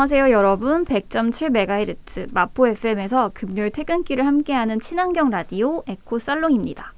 [0.00, 0.86] 안녕하세요, 여러분.
[0.86, 6.94] 100.7MHz 마포 FM에서 금요일 퇴근길을 함께하는 친환경 라디오 에코 살롱입니다.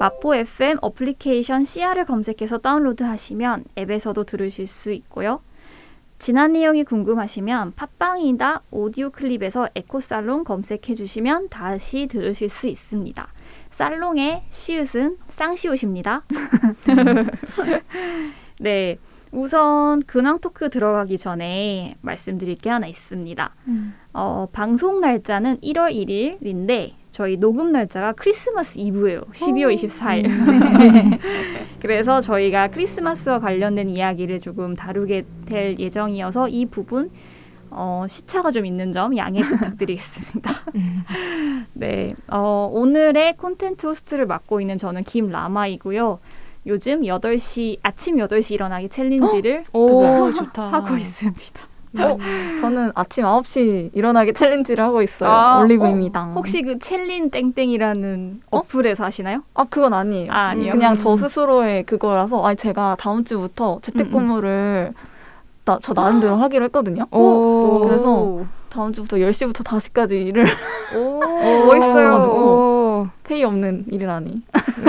[0.00, 5.42] 마포 FM 어플리케이션 CR을 검색해서 다운로드 하시면 앱에서도 들으실 수 있고요.
[6.18, 13.28] 지난 내용이 궁금하시면 팟빵이나 오디오 클립에서 에코 살롱 검색해 주시면 다시 들으실 수 있습니다.
[13.70, 16.24] 살롱의 시읒은 쌍시옷입니다.
[18.58, 18.98] 네.
[19.32, 23.54] 우선 근황 토크 들어가기 전에 말씀드릴 게 하나 있습니다.
[23.68, 23.94] 음.
[24.12, 29.22] 어, 방송 날짜는 1월 1일인데 저희 녹음 날짜가 크리스마스 이브예요.
[29.32, 30.26] 12월 24일.
[30.26, 31.18] 음.
[31.80, 37.10] 그래서 저희가 크리스마스와 관련된 이야기를 조금 다루게 될 예정이어서 이 부분
[37.70, 40.50] 어, 시차가 좀 있는 점 양해 부탁드리겠습니다.
[41.74, 46.18] 네, 어, 오늘의 콘텐츠 호스트를 맡고 있는 저는 김라마이고요.
[46.68, 50.64] 요즘 8시 아침 8시 일어나기 챌린지를 오 좋다.
[50.70, 51.62] 하고 있습니다.
[51.98, 52.18] 어,
[52.60, 55.30] 저는 아침 9시 일어나기 챌린지를 하고 있어요.
[55.30, 56.32] 아, 올리브입니다.
[56.34, 59.42] 혹시 그 챌린 땡땡이라는 어플에서 하시나요?
[59.54, 60.30] 아, 그건 아니에요.
[60.30, 60.72] 아, 아니요.
[60.72, 64.92] 그냥 저 스스로의 그거라서 아니 제가 다음 주부터 재택근무를
[65.64, 67.06] 나, 저 나름대로 하기로 했거든요.
[67.10, 67.80] 오.
[67.86, 70.46] 그래서 다음 주부터 10시부터 5시까지 일을
[70.94, 71.20] 오,
[71.66, 72.14] 멋있어요.
[73.06, 73.08] 오.
[73.24, 74.34] 페이 없는 일이라니.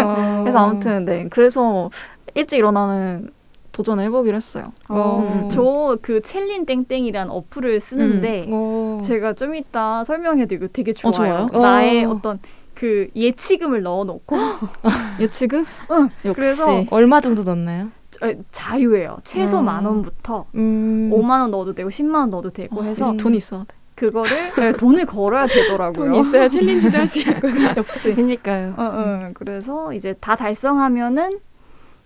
[0.01, 0.41] 어.
[0.43, 1.27] 그래서 아무튼 네.
[1.29, 1.89] 그래서
[2.35, 3.31] 일찍 일어나는
[3.71, 4.73] 도전을 해보기로 했어요.
[4.89, 5.43] 어.
[5.45, 5.49] 음.
[5.49, 8.99] 저그 챌린 땡땡이란 어플을 쓰는데 오.
[9.03, 11.13] 제가 좀 이따 설명해드리고 되게 좋아요.
[11.51, 11.61] 좋아요?
[11.61, 12.11] 나의 어.
[12.11, 12.39] 어떤
[12.73, 14.35] 그 예치금을 넣어놓고
[15.19, 15.65] 예치금?
[15.91, 16.35] 응, 역시.
[16.35, 17.89] 그래서 얼마 정도 넣나요?
[18.11, 19.17] 저- 자유예요.
[19.23, 19.61] 최소 어.
[19.61, 21.09] 만 원부터 음.
[21.13, 23.75] 5만 원 넣어도 되고 10만 원 넣어도 되고 어, 해서 돈 있어야 돼.
[23.99, 26.11] 그거를 네, 돈을 걸어야 되더라고요.
[26.11, 27.73] 돈 있어야 챌린지도 할 수 있구나.
[27.75, 28.13] 역시.
[28.13, 28.73] 그니까요.
[28.77, 29.29] 어, 어.
[29.33, 31.39] 그래서 이제 다 달성하면은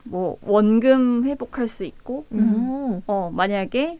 [0.06, 3.02] 뭐 원금 회복할 수 있고 음.
[3.08, 4.00] 어 만약에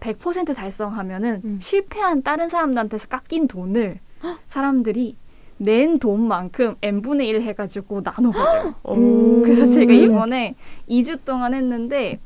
[0.00, 1.58] 100% 달성하면은 음.
[1.60, 3.98] 실패한 다른 사람들한테서 깎인 돈을
[4.46, 5.16] 사람들이
[5.58, 8.74] 낸 돈만큼 n분의 1 해가지고 나눠가져요.
[8.90, 9.42] 음.
[9.42, 10.54] 그래서 제가 이번에
[10.88, 12.20] 2주 동안 했는데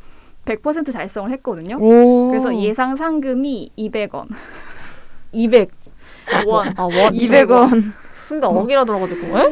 [0.45, 1.79] 100% 달성을 했거든요.
[1.81, 2.29] 오.
[2.29, 4.27] 그래서 예상 상금이 200원.
[5.33, 5.71] 200.
[6.47, 6.73] 원.
[6.77, 6.93] 아, 원.
[7.13, 7.93] 200원.
[8.13, 9.27] 순간 어기라 들어가지고.
[9.39, 9.43] 에?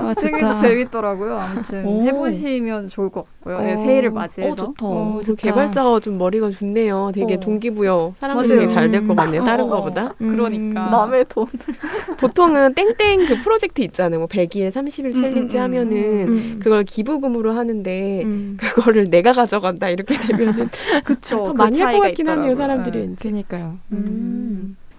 [0.00, 0.54] 아, 되게 좋다.
[0.54, 1.38] 재밌더라고요.
[1.38, 2.02] 아무튼 오.
[2.02, 3.60] 해보시면 좋을 것 같고요.
[3.60, 3.76] 네, 어.
[3.76, 4.52] 새해를 맞이해서.
[4.52, 4.86] 어, 좋다.
[4.86, 5.42] 어, 그 좋다.
[5.42, 7.12] 개발자가 좀 머리가 좋네요.
[7.14, 7.40] 되게 어.
[7.40, 8.14] 동기부여.
[8.18, 9.44] 사람들이 잘 될 것 같네요.
[9.44, 9.70] 다른 어, 어.
[9.76, 10.14] 거보다.
[10.22, 10.30] 음.
[10.34, 10.88] 그러니까.
[10.90, 11.46] 남의 돈.
[12.18, 14.18] 보통은 땡땡 그 프로젝트 있잖아요.
[14.20, 15.96] 뭐 100일, 30일 챌린지 음, 음, 하면은
[16.28, 16.60] 음.
[16.60, 18.56] 그걸 기부금으로 하는데 음.
[18.58, 20.70] 그거를 내가 가져간다 이렇게 되면은
[21.04, 21.36] 그쵸.
[21.36, 22.52] 더 그 많이 할 것 같긴 하네요.
[22.52, 22.54] 있더라고요.
[22.56, 23.06] 사람들이 네.
[23.06, 23.28] 왠지.
[23.28, 23.76] 그니까요.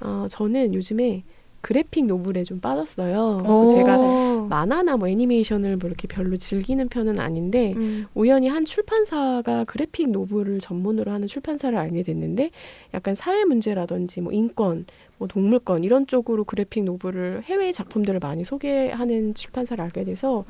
[0.02, 0.08] 음.
[0.08, 1.24] 어, 저는 요즘에
[1.62, 3.44] 그래픽 노블에 좀 빠졌어요.
[3.46, 3.70] 오.
[3.70, 8.06] 제가 만화나 뭐 애니메이션을 뭐 이렇게 별로 즐기는 편은 아닌데 음.
[8.14, 12.52] 우연히 한 출판사가 그래픽 노블을 전문으로 하는 출판사를 알게 됐는데
[12.94, 14.86] 약간 사회 문제라든지 뭐 인권,
[15.18, 20.46] 뭐 동물권 이런 쪽으로 그래픽 노블을 해외 작품들을 많이 소개하는 출판사를 알게 돼서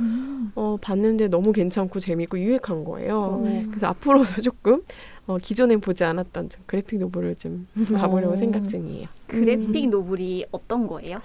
[0.53, 3.41] 어, 봤는데 너무 괜찮고 재밌고 유익한 거예요.
[3.43, 3.65] 음.
[3.69, 4.83] 그래서 앞으로도 조금
[5.29, 8.37] 어, 기존엔 보지 않았던 좀 그래픽 노블을 좀 가보려고 어.
[8.37, 9.07] 생각 중이에요.
[9.27, 11.21] 그래픽 노블이 어떤 거예요?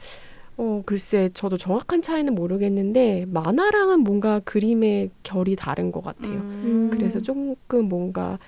[0.59, 6.34] 어, 글쎄, 저도 정확한 차이는 모르겠는데, 만화랑은 뭔가 그림의 결이 다른 것 같아요.
[6.34, 6.91] 음.
[6.92, 8.38] 그래서 조금 뭔가,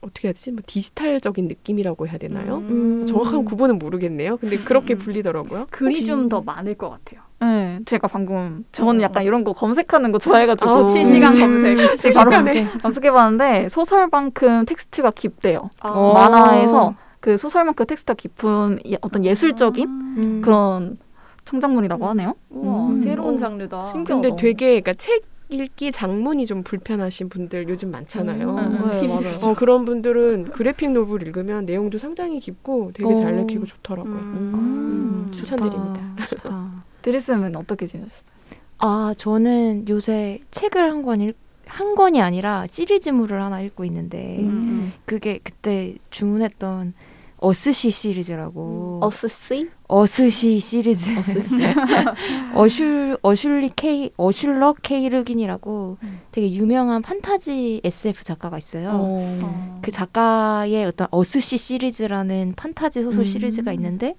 [0.00, 0.50] 어떻게 해야 되지?
[0.50, 2.56] 뭐 디지털적인 느낌이라고 해야 되나요?
[2.70, 3.04] 음.
[3.06, 4.38] 정확한 구분은 모르겠네요.
[4.38, 4.98] 근데 그렇게 음.
[4.98, 5.66] 불리더라고요.
[5.70, 7.20] 글이 좀 더 많을 것 같아요.
[7.40, 11.76] 네, 제가 방금 저는 약간 이런 거 검색하는 거 좋아해가지고 아, 실시간 음.
[11.78, 12.14] 검색.
[12.14, 15.70] 바로 검색해봤는데 소설만큼 텍스트가 깊대요.
[15.80, 15.88] 아.
[15.88, 16.12] 어.
[16.12, 20.42] 만화에서 그 소설만큼 텍스트가 깊은 예- 어떤 예술적인 음.
[20.42, 20.98] 그런
[21.46, 22.34] 창작물이라고 하네요.
[22.50, 23.00] 우와, 음.
[23.00, 23.84] 새로운 어, 장르다.
[23.84, 24.20] 신기하다.
[24.28, 28.50] 근데 되게, 그러니까 책 읽기 장문이 좀 불편하신 분들 요즘 많잖아요.
[28.56, 28.88] 음.
[29.00, 29.34] 네, 맞아요.
[29.44, 33.40] 어, 그런 분들은 graphic novel 읽으면 내용도 상당히 깊고 되게 잘 어.
[33.40, 34.14] 읽히고 좋더라고요.
[34.14, 34.52] 음.
[34.54, 35.38] 음, 좋다.
[35.56, 36.00] 추천드립니다.
[36.28, 36.69] 좋다.
[37.02, 38.30] 드리스는 어떻게 지내셨어요?
[38.78, 41.36] 아, 저는 요새 책을 한 권 읽,
[41.66, 44.92] 한 권이 아니라 시리즈물을 하나 읽고 있는데 음.
[45.04, 46.94] 그게 그때 주문했던
[47.42, 49.70] 어스시 시리즈라고 어스시?
[49.88, 51.54] 어스시 시리즈 어스시.
[52.54, 56.20] 어슐 어슐리 K 어슐러 K 르 귄이라고 음.
[56.32, 58.90] 되게 유명한 판타지 SF 작가가 있어요.
[58.92, 59.78] 어.
[59.82, 63.24] 그 작가의 어떤 어스시 시리즈라는 판타지 소설 음.
[63.24, 64.16] 시리즈가 있는데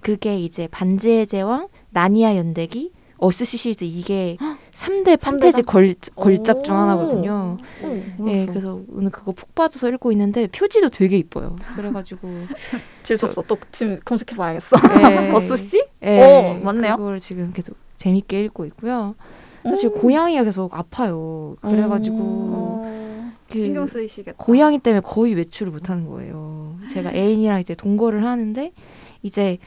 [0.00, 4.36] 그게 이제 반지의 제왕, 나니아 연대기, 어스시 시리즈 이게
[4.74, 5.66] 3대 판타지 삼대작?
[5.66, 6.78] 걸, 걸작 중 오.
[6.80, 7.56] 하나거든요.
[7.82, 11.56] 어, 예, 그래서 오늘 그거 푹 빠져서 읽고 있는데 표지도 되게 이뻐요.
[11.76, 12.28] 그래가지고
[13.04, 13.42] 질수 없어.
[13.42, 14.76] 또 지금 검색해봐야겠어.
[14.98, 15.86] 예, 어스시?
[16.02, 16.96] 예, 어, 맞네요.
[16.96, 19.14] 그걸 지금 계속 재밌게 읽고 있고요.
[19.62, 19.94] 사실 음.
[19.94, 21.56] 고양이가 계속 아파요.
[21.62, 24.36] 그래가지고 어, 그 신경 쓰이시겠다.
[24.36, 26.76] 고양이 때문에 거의 외출을 못 하는 거예요.
[26.92, 28.72] 제가 애인이랑 이제 동거를 하는데
[29.22, 29.58] 이제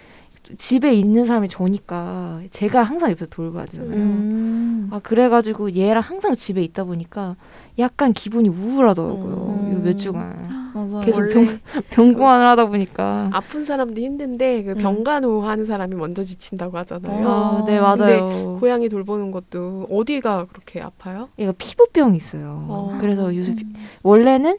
[0.57, 3.95] 집에 있는 사람이 저니까 제가 항상 옆에서 돌봐야 되잖아요.
[3.97, 4.87] 음.
[4.91, 7.35] 아 그래가지고 얘랑 항상 집에 있다 보니까
[7.79, 9.59] 약간 기분이 우울하더라고요.
[9.61, 9.73] 음.
[9.73, 11.01] 요몇 주간 맞아요.
[11.01, 11.59] 계속 병
[11.89, 14.75] 병고안을 하다 보니까 아픈 사람도 힘든데 그 음.
[14.75, 17.27] 병간호 하는 사람이 먼저 지친다고 하잖아요.
[17.27, 18.57] 아, 네 아, 맞아요.
[18.59, 21.29] 고양이 돌보는 것도 어디가 그렇게 아파요?
[21.39, 22.65] 얘가 피부병이 있어요.
[22.69, 22.97] 어.
[23.01, 23.65] 그래서 요새 피-
[24.03, 24.57] 원래는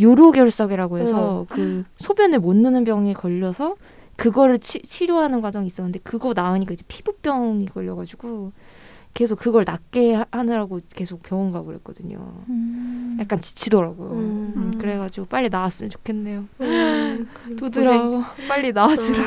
[0.00, 1.46] 요로결석이라고 해서 어.
[1.48, 3.76] 그 소변을 못 넣는 병에 걸려서
[4.22, 8.50] 그거를 치, 치료하는 과정이 있었는데 그거 나으니까 이제 피부병이 걸려가지고
[9.14, 12.18] 계속 그걸 낫게 하- 하느라고 계속 병원 가고 그랬거든요.
[12.50, 13.16] 음.
[13.20, 14.10] 약간 지치더라고요.
[14.10, 14.52] 음.
[14.56, 16.44] 음, 그래가지고 빨리 나았으면 좋겠네요.
[16.60, 19.24] 음, 두드러 빨리 나아주라.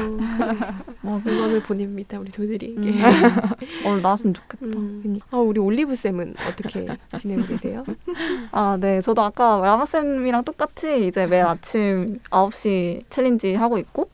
[1.04, 1.22] 어.
[1.26, 2.80] 응원을 보냅니다 우리 도들이에게.
[2.80, 3.02] 음.
[3.86, 4.66] 얼른 나았으면 좋겠다.
[4.80, 5.20] 음.
[5.32, 7.84] 아 우리 올리브 쌤은 어떻게 지내고 계세요?
[8.54, 9.02] 아, 네.
[9.02, 14.10] 저도 아까 라마 쌤이랑 똑같이 이제 매일 아침 9시 챌린지 하고 있고,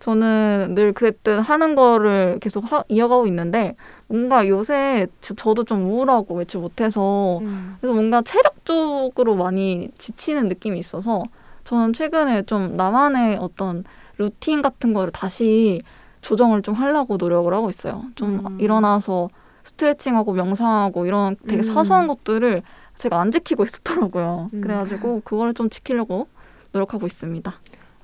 [0.00, 3.74] 저는 늘 그랬듯 하는 거를 계속 하- 이어가고 있는데,
[4.08, 7.76] 뭔가 요새 저- 저도 좀 우울하고 외출 못해서, 음.
[7.80, 11.22] 그래서 뭔가 체력적으로 많이 지치는 느낌이 있어서,
[11.64, 13.84] 저는 최근에 좀 나만의 어떤
[14.18, 15.80] 루틴 같은 거를 다시
[16.20, 18.04] 조정을 좀 하려고 노력을 하고 있어요.
[18.14, 18.60] 좀 음.
[18.60, 19.28] 일어나서
[19.64, 21.62] 스트레칭하고 명상하고 이런 되게 음.
[21.62, 22.62] 사소한 것들을
[22.94, 24.50] 제가 안 지키고 있었더라고요.
[24.54, 24.60] 음.
[24.60, 26.28] 그래가지고 그거를 좀 지키려고
[26.72, 27.52] 노력하고 있습니다.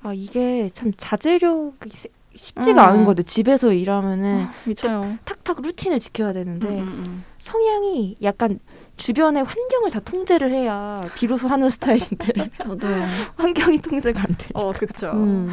[0.03, 2.89] 아 이게 참 자제력이 세- 쉽지가 음.
[2.89, 3.21] 않은 거죠.
[3.23, 5.17] 집에서 일하면은 미쳐요.
[5.23, 8.59] 탁탁 루틴을 지켜야 되는데 음, 음, 성향이 약간
[8.97, 13.05] 주변의 환경을 다 통제를 해야 비로소 하는 스타일인데 저도요.
[13.37, 14.47] 환경이 통제가 안 돼.
[14.55, 15.11] 어, 그쵸.
[15.13, 15.51] 음.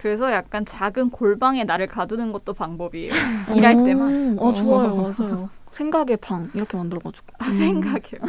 [0.00, 3.12] 그래서 약간 작은 골방에 나를 가두는 것도 방법이에요.
[3.54, 4.08] 일할 때만.
[4.12, 4.96] 음, 어, 좋아요.
[5.16, 5.50] 맞아요.
[5.70, 7.26] 생각의 방 이렇게 만들어가지고.
[7.38, 8.20] 아, 생각해요.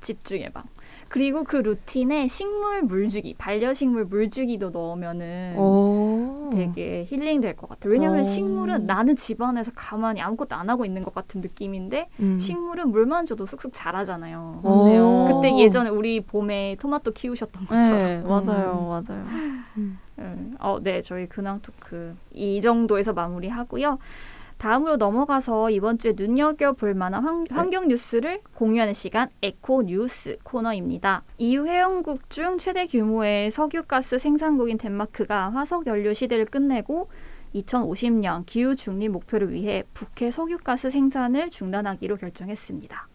[0.00, 0.62] 집중의 방.
[1.08, 6.50] 그리고 그 루틴에 식물 물주기, 반려식물 물주기도 넣으면은 오.
[6.52, 7.92] 되게 힐링 될 것 같아요.
[7.92, 8.24] 왜냐하면 어.
[8.24, 12.38] 식물은 나는 집안에서 가만히 아무것도 안 하고 있는 것 같은 느낌인데 음.
[12.38, 14.60] 식물은 물만 줘도 쑥쑥 자라잖아요.
[14.62, 15.28] 오.
[15.40, 17.98] 그때 예전에 우리 봄에 토마토 키우셨던 것처럼.
[17.98, 19.02] 네, 맞아요.
[19.06, 19.26] 맞아요.
[20.18, 23.98] 음, 어, 네, 저희 근황 토크 이 정도에서 마무리하고요.
[24.64, 31.22] 다음으로 넘어가서 이번 주에 눈여겨볼 만한 환, 환경 뉴스를 공유하는 시간 에코 뉴스 코너입니다.
[31.36, 37.10] EU 회원국 중 최대 규모의 석유가스 생산국인 덴마크가 화석 연료 시대를 끝내고
[37.54, 43.08] 2050년 기후 중립 목표를 위해 북해 석유가스 생산을 중단하기로 결정했습니다.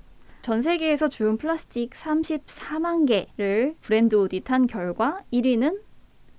[0.44, 5.82] 전 세계에서 주운 플라스틱 34만 개를 브랜드 오디트한 결과 1위는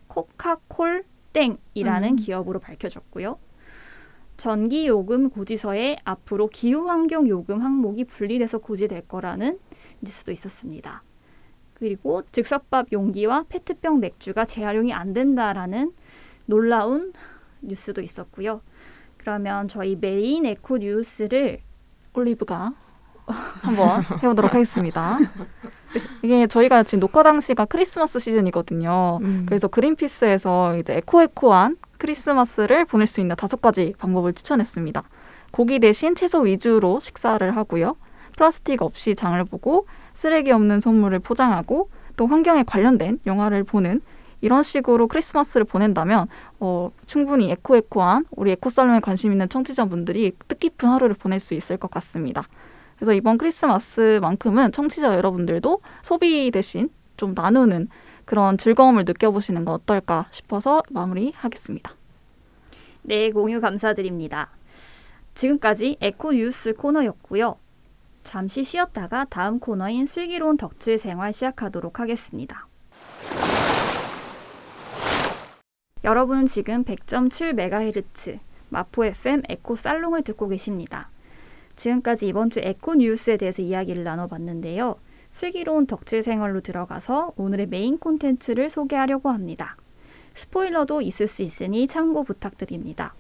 [0.06, 1.02] 코카콜
[1.32, 2.14] 땡이라는 음.
[2.16, 3.49] 기업으로 밝혀졌고요.
[4.40, 9.58] 전기 요금 고지서에 앞으로 기후 환경 요금 항목이 분리돼서 고지될 거라는
[10.00, 11.02] 뉴스도 있었습니다.
[11.74, 15.92] 그리고 즉석밥 용기와 페트병 맥주가 재활용이 안 된다라는
[16.46, 17.12] 놀라운
[17.60, 18.62] 뉴스도 있었고요.
[19.18, 21.60] 그러면 저희 메인 에코 뉴스를
[22.14, 22.72] 올리브가
[23.60, 25.18] 한번 해보도록 하겠습니다.
[26.22, 29.18] 이게 저희가 지금 녹화 당시가 크리스마스 시즌이거든요.
[29.20, 29.44] 음.
[29.46, 35.04] 그래서 그린피스에서 이제 에코에코한 크리스마스를 보낼 수 있는 다섯 가지 방법을 추천했습니다.
[35.52, 37.96] 고기 대신 채소 위주로 식사를 하고요.
[38.36, 44.00] 플라스틱 없이 장을 보고 쓰레기 없는 선물을 포장하고 또 환경에 관련된 영화를 보는
[44.40, 46.28] 이런 식으로 크리스마스를 보낸다면
[46.60, 52.44] 어, 충분히 에코에코한 우리 에코살롱에 관심 있는 청취자분들이 뜻깊은 하루를 보낼 수 있을 것 같습니다.
[52.96, 56.88] 그래서 이번 크리스마스만큼은 청취자 여러분들도 소비 대신
[57.18, 57.88] 좀 나누는
[58.30, 61.96] 그런 즐거움을 느껴보시는 건 어떨까 싶어서 마무리하겠습니다.
[63.02, 64.50] 네, 공유 감사드립니다.
[65.34, 67.56] 지금까지 에코 뉴스 코너였고요.
[68.22, 72.68] 잠시 쉬었다가 다음 코너인 슬기로운 덕질 생활 시작하도록 하겠습니다.
[76.04, 81.10] 여러분은 지금 100.7MHz 마포 FM 에코 살롱을 듣고 계십니다.
[81.74, 84.98] 지금까지 이번 주 에코 뉴스에 대해서 이야기를 나눠봤는데요.
[85.30, 89.76] 슬기로운 덕질 생활로 들어가서 오늘의 메인 콘텐츠를 소개하려고 합니다.
[90.34, 93.14] 스포일러도 있을 수 있으니 참고 부탁드립니다.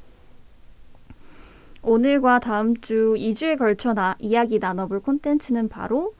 [1.82, 6.14] 오늘과 다음 주 2주에 걸쳐 나, 이야기 나눠볼 콘텐츠는 바로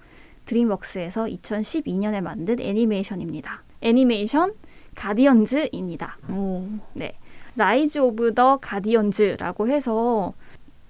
[0.46, 3.62] 드림웍스에서 2012년에 만든 애니메이션입니다.
[3.82, 4.54] 애니메이션
[4.94, 6.18] 가디언즈입니다.
[6.94, 7.14] 네.
[7.56, 10.32] Rise of the Guardians라고 해서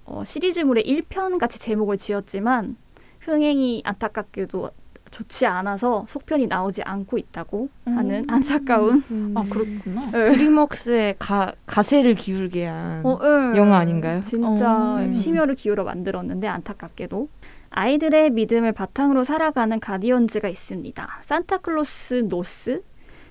[0.05, 2.77] 어, 시리즈물의 1편 같이 제목을 지었지만
[3.21, 4.71] 흥행이 안타깝게도
[5.11, 9.33] 좋지 않아서 속편이 나오지 않고 있다고 하는 안타까운 음.
[9.35, 10.09] 아 그렇구나.
[10.11, 13.55] 드림웍스의 가, 가세를 기울게 한 어, 응.
[13.55, 14.21] 영화 아닌가요?
[14.21, 15.13] 진짜 어.
[15.13, 17.27] 심혈을 기울여 만들었는데 안타깝게도
[17.69, 21.19] 아이들의 믿음을 바탕으로 살아가는 가디언즈가 있습니다.
[21.21, 22.83] 산타클로스 노스,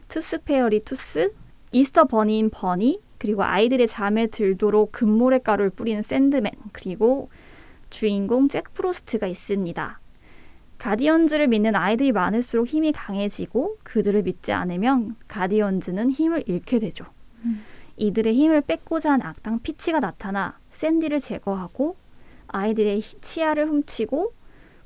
[0.08, 1.32] Tooth Fairy 투스,
[1.72, 7.30] Easter Bunny인 버니 그리고 아이들이 잠에 들도록 금모래 가루를 뿌리는 샌드맨 그리고
[7.90, 10.00] 주인공 잭 프로스트가 있습니다.
[10.80, 17.04] 가디언즈를 믿는 아이들이 많을수록 힘이 강해지고 그들을 믿지 않으면 가디언즈는 힘을 잃게 되죠.
[17.98, 21.96] 이들의 힘을 뺏고자 한 악당 피치가 나타나 샌디를 제거하고
[22.48, 24.32] 아이들의 히- 치아를 훔치고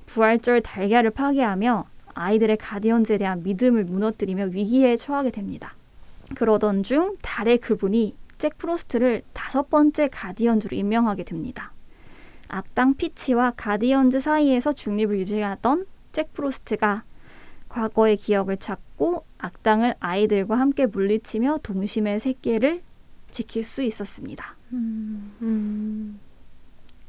[0.06, 5.74] 부활절 달걀을 파괴하며 아이들의 가디언즈에 대한 믿음을 무너뜨리며 위기에 처하게 됩니다.
[6.34, 11.70] 그러던 중 달의 그분이 잭 프로스트를 다섯 번째 가디언즈로 임명하게 됩니다.
[12.54, 17.02] 악당 피치와 가디언즈 사이에서 중립을 유지하던 잭 프로스트가
[17.68, 22.82] 과거의 기억을 찾고 악당을 아이들과 함께 물리치며 동심의 세계를
[23.32, 24.54] 지킬 수 있었습니다.
[24.72, 26.20] 음.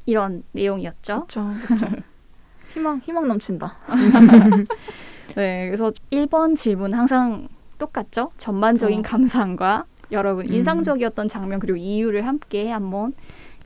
[0.04, 1.26] 이런 내용이었죠.
[1.28, 1.54] 그렇죠.
[1.64, 1.86] 그렇죠.
[2.74, 3.76] 희망 희망 넘친다.
[5.36, 7.46] 네, 그래서 1번 질문 항상
[7.78, 8.32] 똑같죠.
[8.36, 9.16] 전반적인 그렇죠.
[9.16, 10.52] 감상과 여러분 음.
[10.52, 13.12] 인상적이었던 장면 그리고 이유를 함께 한번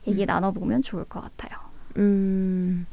[0.05, 1.70] 얘기 나눠보면 좋을 것 같아요.
[1.97, 2.85] 음.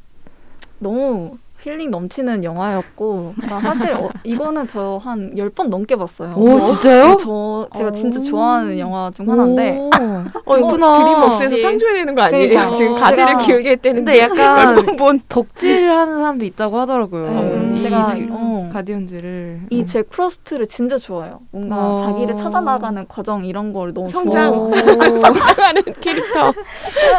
[0.79, 6.33] 너무 힐링 넘치는 영화였고 나 사실 어, 이거는 저한열번 넘게 봤어요.
[6.37, 7.17] 오, 진짜요?
[7.19, 8.23] 저 제가 진짜 오.
[8.23, 9.91] 좋아하는 영화 중 하나인데 오.
[9.91, 10.99] 어, 이거 그렇구나.
[10.99, 11.57] 드림웍스에서.
[11.59, 12.49] 상줘야 되는 거 아니에요?
[12.49, 12.77] 그러니까.
[12.77, 15.21] 지금 어, 가지를 제가- 길게 했대는데 근데 약간 본.
[15.29, 17.29] 덕질을 하는 사람도 있다고 하더라고요.
[17.31, 21.41] 네, 이 제가 드- 어, 가디언즈를 이잭 프로스트를 진짜 좋아해요.
[21.51, 21.99] 뭔가 어.
[21.99, 24.53] 자기를 찾아 나가는 과정 이런 걸 너무 성장.
[24.55, 25.19] 좋아해요.
[25.21, 26.53] 성장하는 캐릭터.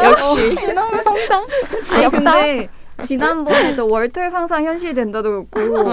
[0.04, 0.46] 역시.
[0.52, 1.44] 이놈의 성장.
[1.92, 2.68] 아니 근데
[3.02, 5.92] 지난번에도 월터의 상상 현실이 된다도 그렇고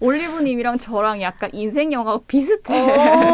[0.00, 2.80] 올리브님이랑 저랑 약간 인생 영화가 비슷해.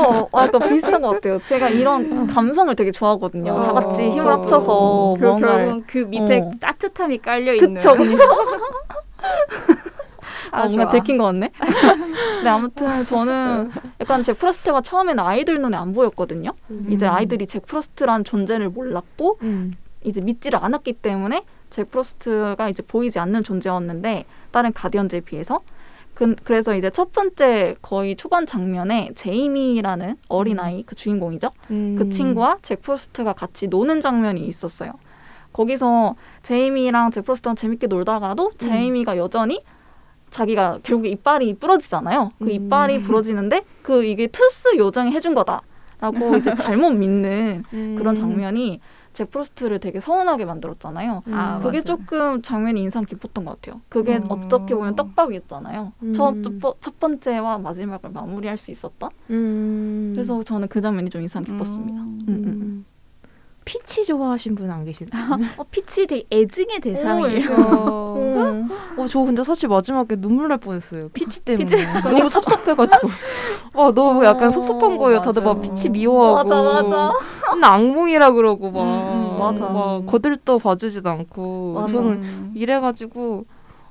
[0.07, 1.39] 어, 아, 약간 비슷한 것 같아요.
[1.45, 3.53] 제가 이런 감성을 되게 좋아하거든요.
[3.53, 4.27] 어, 다 같이 힘을.
[4.27, 5.65] 합쳐서 그 뭔가를.
[5.67, 6.51] 결국 그 밑에 어.
[6.61, 7.75] 따뜻함이 깔려 있는.
[7.75, 8.23] 그쵸, 그쵸.
[10.51, 10.91] 아, 아, 뭔가 좋아.
[10.93, 11.51] 들킨 것 같네.
[11.59, 16.53] 근데 아무튼 저는 약간 잭 프로스트가 처음에는 아이들 눈에 안 보였거든요.
[16.89, 19.75] 이제 아이들이 잭 프로스트란 존재를 몰랐고 음.
[20.05, 21.43] 이제 믿지를 않았기 때문에
[21.75, 25.61] 잭 프로스트가 이제 보이지 않는 존재였는데 다른 가디언즈에 비해서
[26.15, 31.51] 그, 그래서 이제 첫 번째 거의 초반 장면에 제이미라는 어린아이 그 주인공이죠.
[31.73, 31.97] 음.
[31.99, 34.93] 그 친구와 잭 프로스트가 같이 노는 장면이 있었어요.
[35.53, 36.15] 거기서
[36.45, 39.61] 제이미랑 잭 프로스트랑 재밌게 놀다가도 제이미가 여전히
[40.31, 42.31] 자기가 결국에 이빨이 부러지잖아요.
[42.39, 42.51] 그 음.
[42.51, 47.97] 이빨이 부러지는데 그 이게 투스 요정이 해준 거다라고 이제 잘못 믿는 음.
[47.99, 48.81] 그런 장면이
[49.15, 51.23] 잭 프로스트를 되게 서운하게 만들었잖아요.
[51.31, 51.83] 아, 그게 맞아요.
[51.85, 53.81] 조금 장면이 인상 깊었던 것 같아요.
[53.89, 54.27] 그게 음.
[54.29, 55.93] 어떻게 보면 떡밥이었잖아요.
[56.03, 56.13] 음.
[56.13, 59.11] 첫, 첫, 첫 번째와 마지막을 마무리할 수 있었던.
[59.31, 60.13] 음.
[60.15, 62.01] 그래서 저는 그 장면이 좀 인상 깊었습니다.
[63.65, 63.67] 음.
[63.67, 63.67] 음, 음.
[63.67, 63.67] 음.
[63.67, 65.39] 피치 좋아하신 분 안 계시나요?
[65.59, 68.15] 어, 피치 되게 애증의 대상이에요.
[68.17, 68.69] 음.
[68.97, 71.09] 어, 저 근데 사실 마지막에 눈물 날 뻔했어요.
[71.11, 71.65] 피치 때문에.
[71.65, 71.87] 피치.
[72.03, 73.09] 너무 섭섭해가지고.
[73.75, 75.21] 와, 너무 약간 어, 섭섭한 거예요.
[75.23, 75.69] 다들 막 맞아.
[75.69, 76.49] 피치 미워하고.
[76.49, 77.13] 맞아, 맞아.
[77.55, 78.83] 맨날 악몽이라 그러고 막.
[78.83, 79.65] 음, 맞아.
[79.67, 81.73] 막 거들떠 봐주지도 않고.
[81.75, 81.93] 맞아.
[81.93, 83.45] 저는 이래가지고.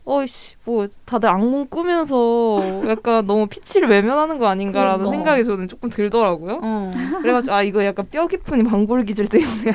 [0.06, 5.12] 어이씨, 뭐, 다들 악몽 꾸면서 약간 너무 피치를 외면하는 거 아닌가라는 그러니까.
[5.16, 6.60] 생각이 저는 조금 들더라고요.
[6.62, 6.92] 어.
[7.22, 9.72] 그래가지고, 아, 이거 약간 뼈 깊은 반골 기질 때문에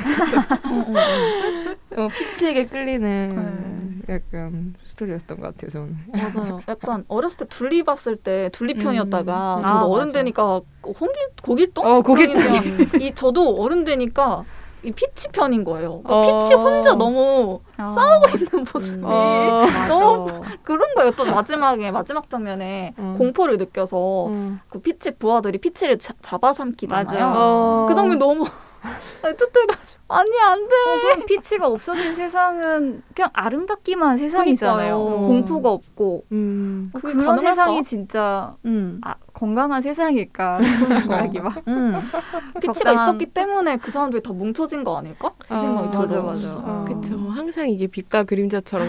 [0.67, 1.75] 음, 음, 음.
[1.97, 5.97] 어, 피치에게 끌리는 약간 스토리였던 것 같아요, 저는.
[6.13, 6.61] 맞아요.
[6.67, 9.65] 약간 어렸을 때 둘리 봤을 때 둘리 편이었다가 음.
[9.65, 10.19] 아, 어른 맞아.
[10.19, 11.85] 되니까 홍길 고길동?
[11.85, 12.43] 어, 고길동.
[13.01, 14.45] 이 저도 어른 되니까
[14.83, 16.01] 이 피치 편인 거예요.
[16.01, 16.39] 그러니까 어.
[16.39, 19.65] 피치 혼자 너무 싸우고 있는 모습이 어.
[19.89, 21.11] 너무 그런 거예요.
[21.11, 23.15] 또 마지막에 마지막 장면에 어.
[23.17, 24.57] 공포를 느껴서 어.
[24.69, 27.33] 그 피치 부하들이 피치를 자, 잡아삼키잖아요.
[27.35, 27.85] 어.
[27.89, 28.45] 그 장면 너무
[29.21, 30.75] 뜨뜻해가지고 아니 안 돼.
[30.75, 34.97] 어, 그럼 피치가 없어진 세상은 그냥 아름답기만 한 세상이잖아요.
[34.97, 35.27] 그러니까요.
[35.27, 36.89] 공포가 없고 음.
[36.93, 37.39] 어, 그런 가능할까?
[37.41, 38.99] 세상이 진짜 음.
[39.03, 41.61] 아, 건강한 세상일까 생각이 막.
[41.67, 41.99] 음.
[42.59, 45.31] 피치가 적당한- 있었기 때문에 그 사람들이 다 뭉쳐진 거 아닐까?
[45.43, 46.23] 이 아, 생각이 맞아, 들어요.
[46.23, 46.53] 맞아.
[46.57, 46.85] 어.
[46.87, 47.17] 그쵸.
[47.29, 48.87] 항상 이게 빛과 그림자처럼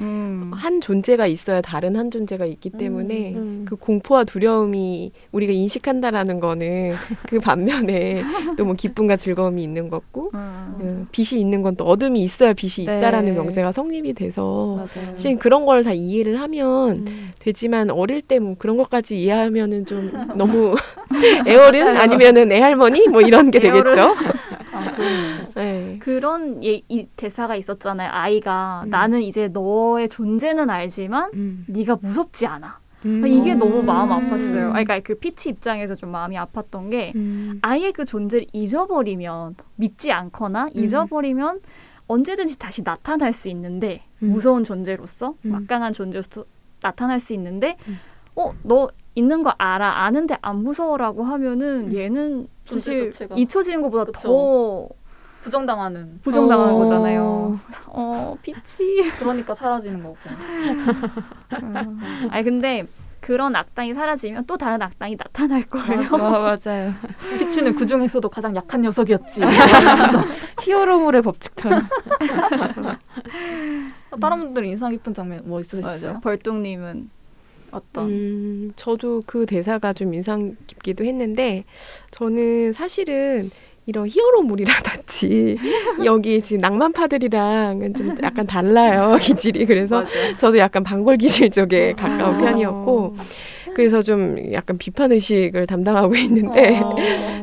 [0.00, 0.50] 음.
[0.54, 3.64] 한 존재가 있어야 다른 한 존재가 있기 때문에 음.
[3.68, 6.94] 그 공포와 두려움이 우리가 인식한다라는 거는
[7.28, 8.22] 그 반면에
[8.58, 10.76] 또 뭐 기쁨과 즐거움이 있는 거고 음.
[10.80, 12.98] 음, 빛이 있는 건 또 어둠이 있어야 빛이 네.
[12.98, 14.86] 있다라는 명제가 성립이 돼서.
[15.12, 17.32] 사실 그런 걸 다 이해를 하면 음.
[17.38, 20.74] 되지만 어릴 때 뭐 그런 것까지 이해하면은 좀 너무
[21.46, 23.58] 애어른 아니면은 애할머니 뭐 이런 게.
[23.60, 24.14] 되겠죠.
[24.72, 24.94] 아.
[25.54, 25.96] 네.
[26.00, 28.10] 그런 예, 이 대사가 있었잖아요.
[28.12, 28.90] 아이가 음.
[28.90, 31.64] 나는 이제 너의 존재는 알지만 음.
[31.68, 32.78] 네가 무섭지 않아.
[33.06, 33.26] 음.
[33.26, 33.58] 이게 음.
[33.58, 34.72] 너무 마음 아팠어요.
[34.74, 37.58] 아니, 그러니까 그 피치 입장에서 좀 마음이 아팠던 게 음.
[37.62, 41.60] 아예 그 존재를 잊어버리면 믿지 않거나 잊어버리면
[42.08, 44.30] 언제든지 다시 나타날 수 있는데 음.
[44.30, 45.52] 무서운 존재로서 음.
[45.52, 46.44] 막강한 존재로서
[46.80, 47.98] 나타날 수 있는데 음.
[48.34, 53.10] 어 너 있는 거 알아 아는데 안 무서워라고 하면은 얘는 사실.
[53.34, 54.20] 잊혀지는 것보다 그쵸.
[54.20, 54.88] 더
[55.46, 56.20] 부정당하는.
[56.22, 56.78] 부정당하는 어.
[56.78, 57.60] 거잖아요.
[57.86, 59.10] 어 피치.
[59.20, 60.16] 그러니까 사라지는 거고.
[62.30, 62.84] 아니 근데
[63.20, 66.08] 그런 악당이 사라지면 또 다른 악당이 나타날 거예요.
[66.12, 66.92] 어, 맞아요.
[67.38, 69.42] 피치는 그 중에서도 가장 약한 녀석이었지.
[70.62, 71.80] 히어로물의 법칙처럼.
[74.20, 76.20] 다른 분들 인상 깊은 장면 뭐 있으셨어요?
[76.22, 77.10] 벌뚱님은
[77.70, 78.08] 어떤?
[78.08, 81.64] 음, 저도 그 대사가 좀 인상 깊기도 했는데
[82.10, 83.50] 저는 사실은
[83.86, 85.56] 이런 히어로물이라든지
[86.04, 90.04] 여기 지금 낭만파들이랑은 좀 약간 달라요 기질이 그래서
[90.36, 92.38] 저도 약간 방골 기질 쪽에 가까운 아.
[92.38, 93.14] 편이었고
[93.74, 96.96] 그래서 좀 약간 비판 의식을 담당하고 있는데 어.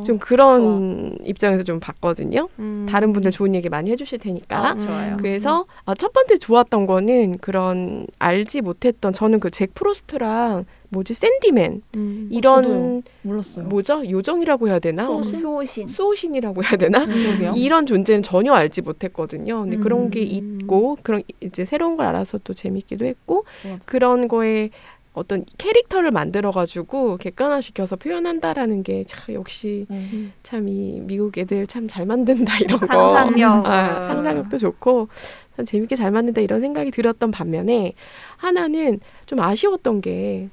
[0.04, 2.50] 좀 그런 입장에서 좀 봤거든요.
[2.58, 2.88] 음.
[2.90, 4.70] 다른 분들 좋은 얘기 많이 해주실 테니까.
[4.70, 5.18] 아, 좋아요.
[5.18, 11.82] 그래서 아, 첫 번째 좋았던 거는 그런 알지 못했던 저는 그 잭 프로스트랑 뭐지 샌디맨
[11.96, 12.30] 음.
[12.32, 13.02] 이런 저도요.
[13.24, 13.66] 몰랐어요.
[13.68, 15.34] 뭐죠 요정이라고 해야 되나 수호신.
[15.34, 15.88] 수호신.
[15.90, 17.54] 수호신이라고 해야 되나 그러게요.
[17.58, 19.62] 이런 존재는 전혀 알지 못했거든요.
[19.64, 20.60] 근데 그런 게 음.
[20.62, 23.80] 있고 그런 이제 새로운 걸 알아서 또 재밌기도 했고 맞아.
[23.86, 24.70] 그런 거에
[25.16, 30.34] 어떤 캐릭터를 만들어 가지고 객관화시켜서 표현한다라는 게 참 역시 음.
[30.42, 33.66] 참이 미국 애들 참 잘 만든다 이런 거 상상력.
[33.66, 35.10] 아, 상상력도 좋고
[35.56, 37.94] 참 재밌게 잘 만든다 이런 생각이 들었던 반면에
[38.38, 40.50] 하나는 좀 아쉬웠던 게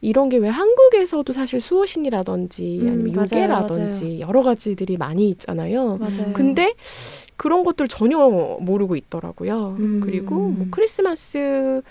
[0.00, 5.98] 이런 게 왜 한국에서도 사실 수호신이라든지 음, 아니면 맞아요, 요괴라든지 여러 가지들이 많이 있잖아요.
[5.98, 6.32] 맞아요.
[6.32, 6.74] 근데
[7.36, 8.18] 그런 것들 전혀
[8.60, 9.76] 모르고 있더라고요.
[9.78, 10.00] 음.
[10.02, 11.82] 그리고 뭐 크리스마스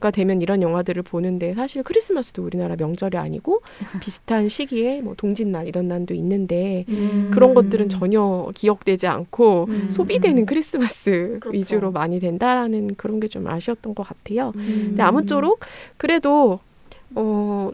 [0.00, 3.62] 가 되면 이런 영화들을 보는데 사실 크리스마스도 우리나라 명절이 아니고
[4.02, 7.30] 비슷한 시기에 뭐 동짓날 이런 날도 있는데 음.
[7.32, 9.88] 그런 것들은 전혀 기억되지 않고 음.
[9.88, 11.50] 소비되는 크리스마스 그렇죠.
[11.56, 14.52] 위주로 많이 된다라는 그런 게 좀 아쉬웠던 것 같아요.
[14.56, 14.86] 음.
[14.88, 15.60] 근데 아무쪼록
[15.96, 16.58] 그래도
[17.14, 17.70] 어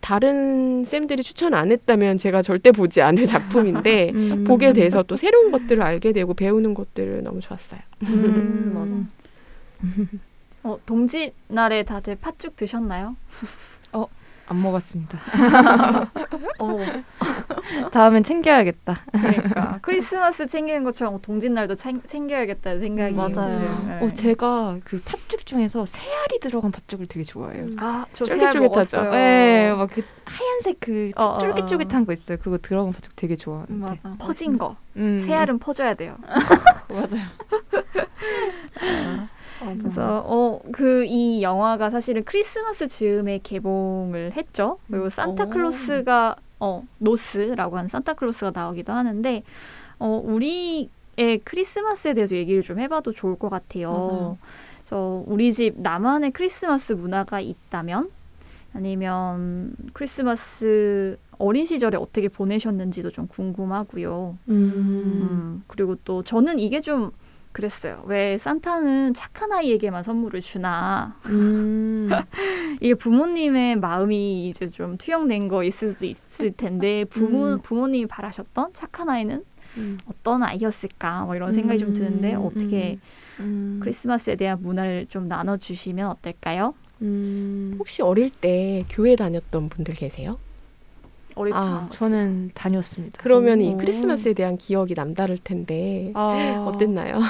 [0.00, 4.44] 다른 쌤들이 추천 안 했다면 제가 절대 보지 않을 작품인데 음.
[4.44, 7.80] 보게 돼서 또 새로운 것들을 알게 되고 배우는 것들을 너무 좋았어요.
[8.08, 9.08] 음.
[10.64, 13.16] 어, 동짓날에 다들 팥죽 드셨나요?
[14.52, 15.18] 안 먹었습니다.
[16.60, 16.78] 어,
[17.90, 19.00] 다음엔 챙겨야겠다.
[19.10, 23.32] 그러니까 크리스마스 챙기는 것처럼 동짓날도 챙, 챙겨야겠다는 생각이 맞아요.
[23.32, 23.84] 들어요.
[23.88, 23.98] 네.
[24.06, 27.68] 어, 제가 그 팥죽 중에서 새알이 들어간 팥죽을 되게 좋아해요.
[27.78, 28.60] 아, 저 새알 쫄깃쫄깃하죠.
[29.00, 29.10] 먹었어요.
[29.10, 31.38] 네, 막그 하얀색 그 어, 어, 어.
[31.38, 32.36] 쫄깃쫄깃한 거 있어요.
[32.36, 33.74] 그거 들어간 팥죽 되게 좋아하는데.
[34.02, 34.16] 맞아.
[34.18, 34.76] 퍼진 거.
[34.96, 35.18] 음.
[35.20, 36.16] 새알은 퍼줘야 돼요.
[36.88, 37.26] 맞아요.
[39.78, 44.78] 그래서 어 그 이 영화가 사실은 크리스마스 즈음에 개봉을 했죠.
[44.88, 49.42] 그리고 산타클로스가 어 노스라고 하는 산타클로스가 나오기도 하는데
[49.98, 50.88] 어 우리의
[51.44, 53.90] 크리스마스에 대해서 얘기를 좀 해봐도 좋을 것 같아요.
[53.92, 54.38] 맞아요.
[54.80, 58.10] 그래서 우리 집 나만의 크리스마스 문화가 있다면
[58.74, 64.38] 아니면 크리스마스 어린 시절에 어떻게 보내셨는지도 좀 궁금하고요.
[64.48, 64.54] 음.
[64.54, 67.10] 음, 그리고 또 저는 이게 좀
[67.52, 68.02] 그랬어요.
[68.06, 71.16] 왜 산타는 착한 아이에게만 선물을 주나?
[71.26, 72.08] 음.
[72.80, 77.60] 이게 부모님의 마음이 이제 좀 투영된 거 있을 수도 있을 텐데 부모 음.
[77.60, 79.44] 부모님이 바라셨던 착한 아이는
[79.76, 79.98] 음.
[80.06, 81.24] 어떤 아이였을까?
[81.24, 82.98] 뭐 이런 생각이 좀 드는데 음, 어떻게
[83.40, 83.80] 음.
[83.82, 86.74] 크리스마스에 대한 문화를 좀 나눠 주시면 어떨까요?
[87.02, 87.76] 음.
[87.78, 90.38] 혹시 어릴 때 교회 다녔던 분들 계세요?
[91.34, 93.18] 어릴 때 아, 안 저는 다녔습니다.
[93.22, 93.76] 그러면 이 오.
[93.76, 96.64] 크리스마스에 대한 기억이 남다를 텐데 아.
[96.68, 97.20] 어땠나요?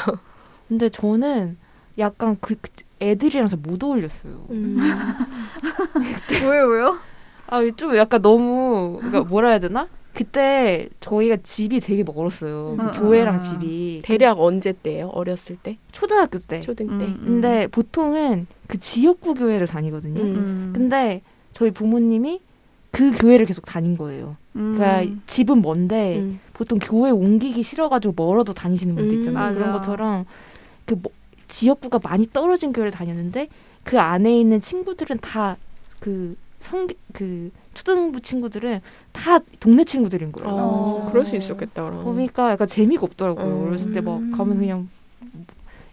[0.69, 1.57] 근데 저는
[1.99, 4.47] 약간 그, 그 애들이랑 잘 못 어울렸어요.
[4.51, 4.77] 음.
[6.43, 6.99] 왜요 왜요?
[7.47, 9.89] 아, 좀 약간 너무 그러니까 뭐라 해야 되나?
[10.15, 12.77] 그때 저희가 집이 되게 멀었어요.
[12.79, 13.41] 그 음, 교회랑 음.
[13.41, 15.09] 집이 대략 언제 때예요?
[15.09, 15.79] 어렸을 때?
[15.91, 16.61] 초등학교 때.
[16.61, 17.07] 초등 때?
[17.07, 17.25] 음, 음.
[17.25, 20.21] 근데 보통은 그 지역구 교회를 다니거든요.
[20.21, 20.27] 음.
[20.37, 20.73] 음.
[20.75, 22.41] 근데 저희 부모님이
[22.93, 24.37] 그 교회를 계속 다닌 거예요.
[24.55, 24.75] 음.
[24.77, 26.39] 그러니까 집은 먼데 음.
[26.53, 29.55] 보통 교회 옮기기 싫어가지고 멀어도 다니시는 분들 음, 있잖아요.
[29.55, 29.81] 그런 맞아.
[29.81, 30.25] 것처럼
[30.85, 31.11] 그 뭐-
[31.49, 33.49] 지역구가 많이 떨어진 교회를 다녔는데
[33.83, 38.81] 그 안에 있는 친구들은 다그 성그 초등부 친구들은
[39.13, 40.49] 다 동네 친구들인 거예요.
[40.55, 41.09] 어, 어.
[41.11, 42.05] 그럴 수 있었겠다 그럼.
[42.05, 43.45] 그러니까 약간 재미가 없더라고요.
[43.63, 43.67] 음.
[43.69, 44.89] 어렸을 때 막 가면 그냥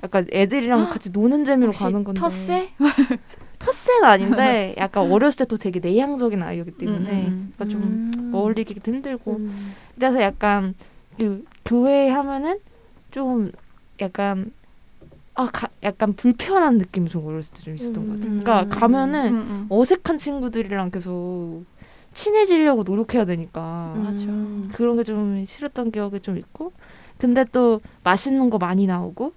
[0.03, 2.69] 약간 애들이랑 같이 노는 재미로 가는 건데 텃세?
[3.71, 8.31] 텃세는 아닌데 약간 어렸을 때 또 되게 내향적인 아이였기 때문에 음, 그러니까 좀 음.
[8.33, 9.75] 어울리기도 힘들고 음.
[9.95, 10.75] 그래서 약간
[11.17, 12.59] 그 교회 하면은
[13.11, 13.51] 좀
[14.01, 14.51] 약간
[15.35, 18.33] 아 가, 약간 불편한 느낌이 좀 어렸을 때 좀 있었던 것 같아요.
[18.33, 18.39] 음.
[18.43, 19.65] 그러니까 가면은 음, 음.
[19.69, 21.63] 어색한 친구들이랑 계속
[22.13, 24.25] 친해지려고 노력해야 되니까 맞아.
[24.73, 26.73] 그런 게 좀 싫었던 기억이 좀 있고
[27.17, 29.33] 근데 또 맛있는 거 많이 나오고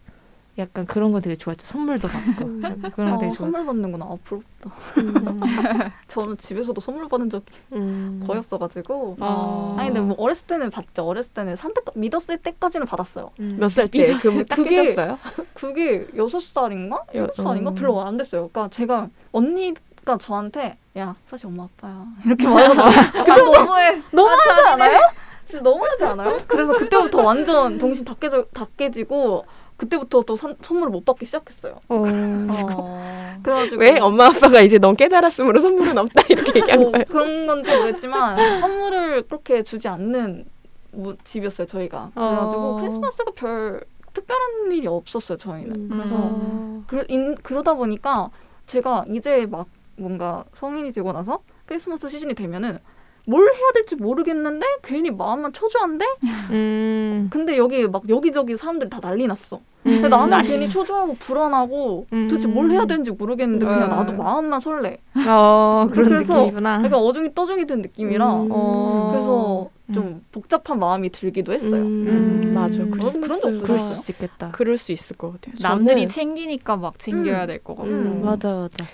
[0.59, 1.65] 약간 그런 거 되게 좋았죠.
[1.65, 2.61] 선물도 받고 음.
[2.95, 3.37] 그런 거 아, 되게 좋았.
[3.39, 4.05] 선물 받는구나.
[4.05, 4.71] 아, 부럽다.
[4.99, 5.41] 음.
[6.09, 8.23] 저는 집에서도 선물 받은 적이 음.
[8.27, 9.17] 거의 없어가지고.
[9.21, 9.77] 아.
[9.79, 11.05] 아니 근데 뭐 어렸을 때는 받죠.
[11.07, 13.31] 어렸을 때는 산뜻 믿었을 때까지는 받았어요.
[13.41, 13.57] 음.
[13.59, 14.15] 몇살 때?
[14.19, 15.19] 그럼 딱 그게- 깨졌어요?
[15.55, 17.75] 그게 여섯 살인가 일곱 살인가 음.
[17.75, 18.49] 별로 안 됐어요.
[18.49, 22.85] 그러니까 제가 언니가 저한테 야 사실 엄마 아빠야 이렇게 말하거든요.
[23.33, 24.03] 아, 너무해.
[24.13, 25.01] 너무하지 않아요?
[25.47, 26.37] 진짜 너무하지 않아요?
[26.47, 29.45] 그래서 그때부터 완전 동심 다 깨져 다 깨지고
[29.83, 31.81] 그때부터 또 선, 선물을 못 받기 시작했어요.
[31.89, 32.05] 어.
[32.07, 33.37] 어.
[33.43, 37.05] 그래가지고 왜 엄마 아빠가 이제 넌 깨달았으므로 선물은 없다 이렇게 얘기한 뭐 거예요?
[37.09, 40.45] 그런 건지 모르겠지만 선물을 그렇게 주지 않는
[40.93, 42.13] 뭐 집이었어요 저희가.
[42.15, 42.77] 그래가지고 어.
[42.81, 45.75] 크리스마스가 별 특별한 일이 없었어요 저희는.
[45.75, 45.89] 음.
[45.91, 46.85] 그래서 어.
[46.87, 48.31] 그러, 인, 그러다 보니까
[48.67, 49.67] 제가 이제 막
[49.97, 52.79] 뭔가 성인이 되고 나서 크리스마스 시즌이 되면은
[53.25, 56.05] 뭘 해야 될지 모르겠는데 괜히 마음만 초조한데
[56.51, 57.29] 음.
[57.31, 59.61] 근데 여기 막 여기저기 사람들이 다 난리 났어.
[59.85, 62.29] 근데 나는 괜히 초조하고 불안하고 음.
[62.29, 63.89] 도대체 뭘 해야 되는지 모르겠는데 그냥 음.
[63.91, 64.99] 나도 마음만 설레.
[65.29, 66.75] 어 그런 그래서 느낌이구나.
[66.85, 68.49] 약간 어중이 떠중이 된 느낌이라 음.
[68.51, 69.09] 어.
[69.13, 71.83] 그래서 좀 복잡한 마음이 들기도 했어요.
[71.83, 72.55] 음, 음.
[72.55, 72.79] 맞아.
[72.79, 73.63] 그런 적 크리스마스 없어요.
[73.63, 74.51] 그럴 수 있겠다.
[74.53, 75.55] 그럴 수 있을 것 같아요.
[75.61, 77.47] 남들이 저는 챙기니까 막 챙겨야 음.
[77.49, 77.91] 될것 같고.
[77.91, 78.23] 음.
[78.25, 78.85] 맞아 맞아.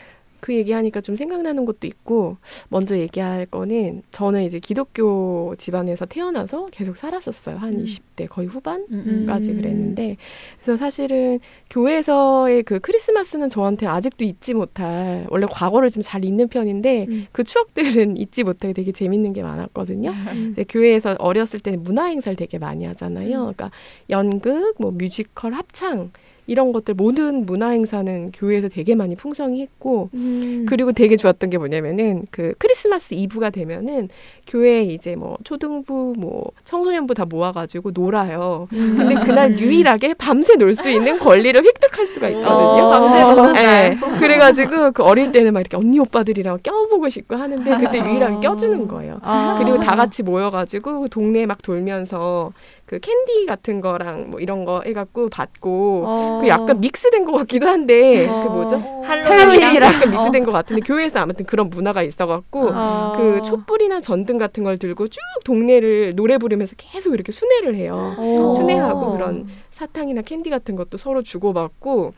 [0.40, 2.36] 그 얘기하니까 좀 생각나는 것도 있고
[2.68, 7.56] 먼저 얘기할 거는 저는 이제 기독교 집안에서 태어나서 계속 살았었어요.
[7.58, 7.84] 한 음.
[7.84, 9.24] 20대 거의 후반 음.
[9.26, 9.56] 까지 음.
[9.56, 10.16] 그랬는데
[10.60, 11.38] 그래서 사실은
[11.70, 17.26] 교회에서의 그 크리스마스는 저한테 아직도 잊지 못할 원래 과거를 좀 잘 잊는 편인데 음.
[17.32, 20.10] 그 추억들은 잊지 못하게 되게 재밌는 게 많았거든요.
[20.10, 20.56] 음.
[20.68, 23.36] 교회에서 어렸을 때는 문화 행사를 되게 많이 하잖아요.
[23.36, 23.52] 음.
[23.52, 23.70] 그러니까
[24.08, 26.10] 연극, 뭐 뮤지컬, 합창
[26.48, 30.64] 이런 것들 모든 문화 행사는 교회에서 되게 많이 풍성히 했고 음.
[30.66, 34.08] 그리고 되게 좋았던 게 뭐냐면은 그 크리스마스 이브가 되면은
[34.46, 38.66] 교회에 이제 뭐 초등부 뭐 청소년부 다 모아가지고 놀아요.
[38.72, 38.94] 음.
[38.96, 42.84] 근데 그날 유일하게 밤새 놀 수 있는 권리를 획득할 수가 있거든요.
[42.84, 42.90] 어.
[42.90, 43.62] 밤새 노는 네.
[43.90, 44.18] 날.
[44.18, 49.18] 그래가지고 그 어릴 때는 막 이렇게 언니 오빠들이랑 껴보고 싶고 하는데 그때 유일하게 껴주는 거예요.
[49.22, 49.56] 아.
[49.58, 52.52] 그리고 다 같이 모여가지고 동네 막 돌면서
[52.88, 56.38] 그 캔디 같은 거랑 뭐 이런 거 해갖고 받고 어.
[56.40, 58.42] 그 약간 믹스된 것 같기도 한데 어.
[58.42, 58.78] 그 뭐죠?
[59.04, 59.94] 할로윈이랑.
[59.94, 63.12] 약간 믹스된 것 같은데 교회에서 아무튼 그런 문화가 있어갖고 어.
[63.14, 68.14] 그 촛불이나 전등 같은 걸 들고 쭉 동네를 노래 부르면서 계속 이렇게 순회를 해요.
[68.16, 68.52] 어.
[68.52, 72.14] 순회하고 그런 사탕이나 캔디 같은 것도 서로 주고받고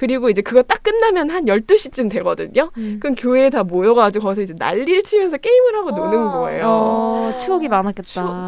[0.00, 2.70] 그리고 이제 그거 딱 끝나면 한 12시쯤 되거든요.
[2.78, 2.96] 음.
[3.02, 6.64] 그럼 교회에 다 모여가지고 거기서 이제 난리를 치면서 게임을 하고 노는 거예요.
[6.66, 8.04] 어, 추억이 많았겠다.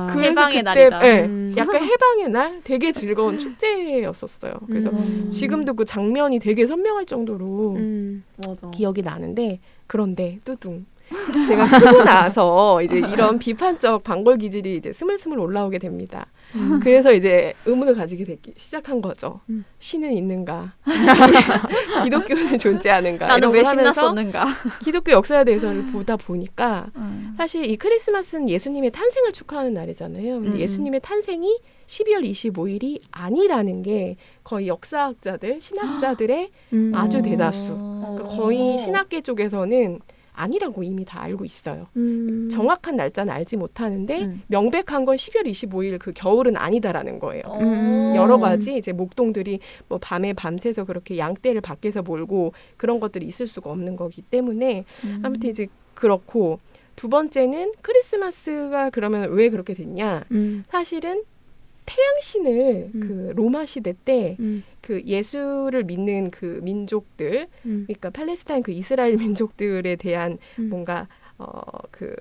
[0.09, 1.07] 추- 그래서 해방의 그때, 날이다.
[1.07, 1.53] 예, 음.
[1.59, 4.55] 약간 해방의 날 되게 즐거운 축제였었어요.
[4.67, 5.29] 그래서 음.
[5.31, 8.25] 지금도 그 장면이 되게 선명할 정도로 음.
[8.47, 8.71] 맞아.
[8.71, 10.87] 기억이 나는데 그런데 뚜둥
[11.47, 16.29] 제가 크고 나서 이제 이런 비판적 반골 기질이 이제 스물스물 올라오게 됩니다.
[16.55, 16.81] 음.
[16.81, 19.41] 그래서 이제 의문을 가지게 되기 시작한 거죠.
[19.49, 19.65] 음.
[19.79, 20.75] 신은 있는가?
[22.05, 23.27] 기독교는 존재하는가?
[23.27, 24.47] 나는 왜 신났었는가?
[24.85, 27.35] 기독교 역사에 대해서를 보다 보니까 음.
[27.37, 30.37] 사실 이 크리스마스는 예수님의 탄생을 축하하는 날이잖아요.
[30.37, 30.59] 음.
[30.59, 36.93] 예수님의 탄생이 12월 25일이 아니라는 게 거의 역사학자들, 신학자들의 음.
[36.95, 37.73] 아주 대다수.
[37.73, 38.15] 어.
[38.17, 40.01] 그러니까 거의 신학계 쪽에서는
[40.35, 41.87] 아니라고 이미 다 알고 있어요.
[41.97, 42.49] 음.
[42.51, 44.42] 정확한 날짜는 알지 못하는데 음.
[44.47, 47.42] 명백한 건 12월 25일 그 겨울은 아니다라는 거예요.
[47.61, 48.12] 음.
[48.16, 53.71] 여러 가지 이제 목동들이 뭐 밤에 밤새서 그렇게 양떼를 밖에서 몰고 그런 것들이 있을 수가
[53.71, 55.23] 없는 거기 때문에 음.
[55.23, 56.59] 아무튼 이제 그렇고
[56.97, 60.25] 두 번째는 크리스마스가 그러면 왜 그렇게 됐냐?
[60.31, 60.64] 음.
[60.68, 61.25] 사실은
[61.87, 63.01] 태양신을 음.
[63.01, 64.62] 그 로마 시대 때 음.
[64.81, 67.85] 그 예수를 믿는 그 민족들 음.
[67.87, 70.68] 그러니까 팔레스타인 그 이스라엘 민족들에 대한 음.
[70.68, 72.14] 뭔가 어그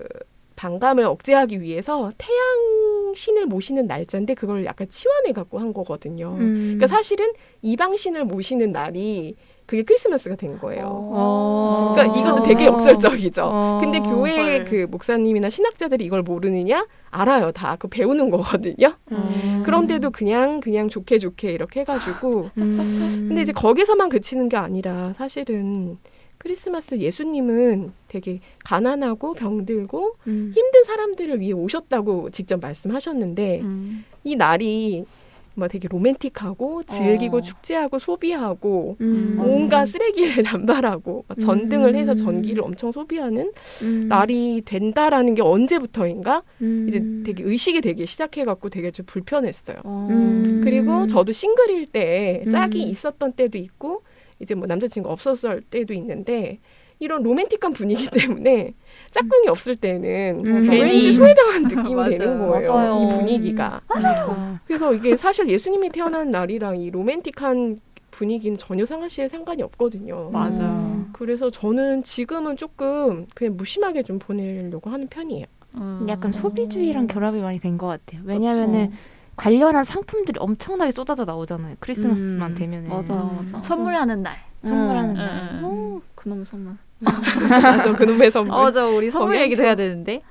[0.55, 6.35] 반감을 억제하기 위해서 태양 신을 모시는 날짜인데 그걸 약간 치환해 갖고 한 거거든요.
[6.39, 6.61] 음.
[6.63, 9.35] 그러니까 사실은 이방 신을 모시는 날이
[9.71, 10.83] 그게 크리스마스가 된 거예요.
[10.85, 11.91] 어.
[11.93, 13.41] 그러니까 이것도 되게 역설적이죠.
[13.45, 13.77] 어.
[13.81, 14.65] 근데 교회 헐.
[14.65, 16.85] 그 목사님이나 신학자들이 이걸 모르느냐?
[17.09, 17.53] 알아요.
[17.53, 18.93] 다 그 배우는 거거든요.
[19.13, 19.63] 음.
[19.65, 23.25] 그런데도 그냥 그냥 좋게 좋게 이렇게 해가지고 음.
[23.29, 25.97] 근데 이제 거기서만 그치는 게 아니라 사실은
[26.37, 30.51] 크리스마스 예수님은 되게 가난하고 병들고 음.
[30.53, 34.03] 힘든 사람들을 위해 오셨다고 직접 말씀하셨는데 음.
[34.25, 35.05] 이 날이
[35.53, 37.41] 뭐 되게 로맨틱하고 즐기고 어.
[37.41, 39.37] 축제하고 소비하고 음.
[39.39, 42.15] 온갖 쓰레기를 남발하고 막 전등을 해서 음.
[42.15, 44.07] 전기를 엄청 소비하는 음.
[44.07, 46.85] 날이 된다라는 게 언제부터인가 음.
[46.87, 49.77] 이제 되게 의식이 되기 시작해갖고 되게 좀 불편했어요.
[49.85, 50.61] 음.
[50.63, 52.89] 그리고 저도 싱글일 때 짝이 음.
[52.89, 54.03] 있었던 때도 있고
[54.39, 56.59] 이제 뭐 남자친구 없었을 때도 있는데
[57.01, 58.73] 이런 로맨틱한 분위기 때문에
[59.09, 60.69] 짝꿍이 없을 때는 음.
[60.69, 61.11] 왠지 괜히.
[61.11, 62.09] 소외당한 느낌이 맞아요.
[62.11, 62.71] 되는 거예요.
[62.73, 62.93] 맞아요.
[63.03, 63.81] 이 분위기가.
[63.87, 64.59] 그러니까.
[64.65, 67.77] 그래서 이게 사실 예수님이 태어난 날이랑 이 로맨틱한
[68.11, 70.29] 분위기는 전혀 상한 씨에 상관이 없거든요.
[70.31, 70.61] 맞아요.
[70.61, 71.09] 음.
[71.11, 75.45] 그래서 저는 지금은 조금 그냥 무심하게 좀 보내려고 하는 편이에요.
[75.77, 76.05] 음.
[76.07, 78.21] 약간 소비주의랑 결합이 많이 된 것 같아요.
[78.25, 78.91] 왜냐면은
[79.37, 81.77] 관련한 상품들이 엄청나게 쏟아져 나오잖아요.
[81.79, 83.61] 크리스마스만 음, 되면은 맞아요, 맞아.
[83.63, 84.35] 선물하는 날.
[84.65, 85.15] 선물하는 음.
[85.15, 85.49] 날.
[85.53, 85.63] 음.
[85.63, 86.75] 오, 그놈의 선물.
[87.01, 88.53] 맞아, 그놈의 선물.
[88.53, 90.21] 어, 저 우리 선물 얘기도 해야 되는데.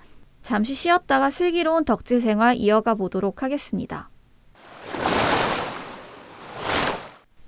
[0.42, 4.08] 잠시 쉬었다가 슬기로운 덕질 생활 이어가 보도록 하겠습니다.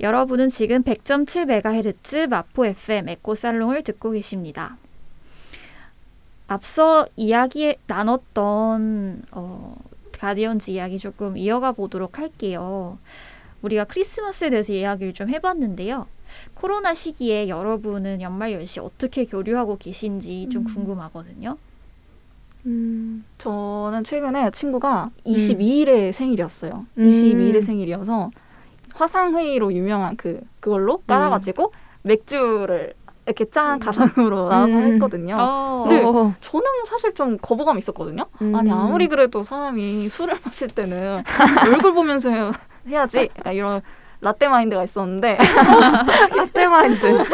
[0.01, 4.77] 여러분은 지금 100.7MHz 마포 FM 에코 살롱을 듣고 계십니다.
[6.49, 9.77] 앞서 이야기 나눴던 어,
[10.13, 12.99] 가디언즈 이야기 조금 이어가 보도록 할게요.
[13.63, 16.07] 우리가 크리스마스에 대해서 이야기를 좀 해봤는데요.
[16.55, 21.57] 코로나 시기에 여러분은 연말 연시 어떻게 교류하고 계신지 좀 궁금하거든요.
[22.67, 23.25] 음.
[23.39, 26.87] 저는 최근에 친구가 22일에 생일이었어요.
[26.99, 27.09] 음.
[27.09, 28.31] 22일에 생일이어서
[28.95, 32.95] 화상 회의로 유명한 그 그걸로 깔아가지고 맥주를
[33.27, 34.93] 이렇게 짠 가상으로 나눠서 음.
[34.93, 35.37] 했거든요.
[35.39, 35.87] 어.
[35.89, 36.03] 네.
[36.03, 36.35] 어.
[36.41, 38.27] 저는 사실 좀 거부감이 있었거든요.
[38.43, 38.55] 음.
[38.55, 41.23] 아니 아무리 그래도 사람이 술을 마실 때는
[41.67, 42.53] 얼굴 보면서
[42.87, 43.81] 해야지 이런
[44.23, 45.37] 라떼 마인드가 있었는데
[46.39, 47.25] 라떼 마인드.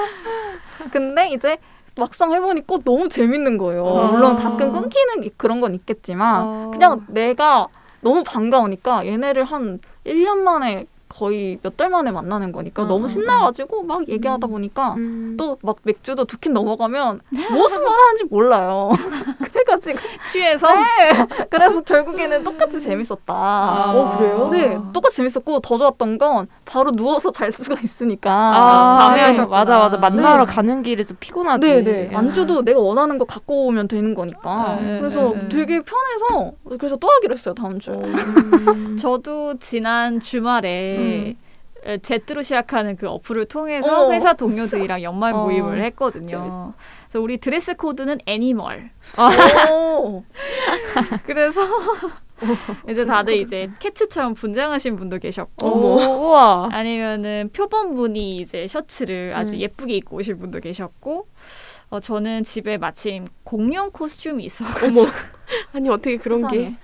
[0.90, 1.58] 근데 이제
[1.96, 3.84] 막상 해보니까 너무 재밌는 거예요.
[3.84, 4.10] 어.
[4.10, 6.70] 물론 가끔 끊기는 그런 건 있겠지만 어.
[6.72, 7.68] 그냥 내가
[8.00, 13.08] 너무 반가우니까 얘네를 한 1년 만에 거의 몇 달 만에 만나는 거니까 어, 너무 어,
[13.08, 15.36] 신나가지고 막 얘기하다 보니까 음.
[15.38, 18.90] 또막 맥주도 두 캔 넘어가면 무슨 말 하는지 몰라요.
[19.52, 19.98] 그래가지고
[20.30, 21.26] 취해서 네.
[21.50, 23.92] 그래서 결국에는 똑같이 재밌었다.
[23.92, 24.48] 어, 그래요?
[24.50, 28.30] 네, 똑같이 재밌었고 더 좋았던 건 바로 누워서 잘 수가 있으니까.
[28.32, 29.22] 아, 밤에 네.
[29.28, 29.56] 하셨구나.
[29.58, 30.52] 맞아 맞아 만나러 네.
[30.52, 31.60] 가는 길에 좀 피곤하지.
[31.84, 32.12] 네네.
[32.12, 32.18] 야.
[32.18, 34.78] 안주도 내가 원하는 거 갖고 오면 되는 거니까.
[34.80, 35.48] 네, 그래서 네, 네.
[35.48, 37.94] 되게 편해서 그래서 또 하기로 했어요 다음 주에.
[37.94, 38.96] 음.
[38.98, 40.96] 저도 지난 주말에
[42.02, 44.12] 제트로 시작하는 그 어플을 통해서 어.
[44.12, 45.44] 회사 동료들이랑 연말 어.
[45.44, 46.72] 모임을 했거든요.
[47.04, 48.90] 그래서 우리 dress code는 animal.
[49.70, 50.24] 오.
[51.24, 51.60] 그래서
[52.88, 55.66] 이제 다들 이제 캐츠처럼 분장하신 분도 계셨고.
[55.66, 56.70] 우와.
[56.72, 57.50] 아니면은
[57.94, 59.58] 무늬 이제 셔츠를 아주 음.
[59.58, 61.28] 예쁘게 입고 오실 분도 계셨고
[61.90, 65.10] 어, 저는 집에 마침 공룡 코스튬이 있어가지고 어머.
[65.72, 66.78] 아니 어떻게 그런 게 세상에.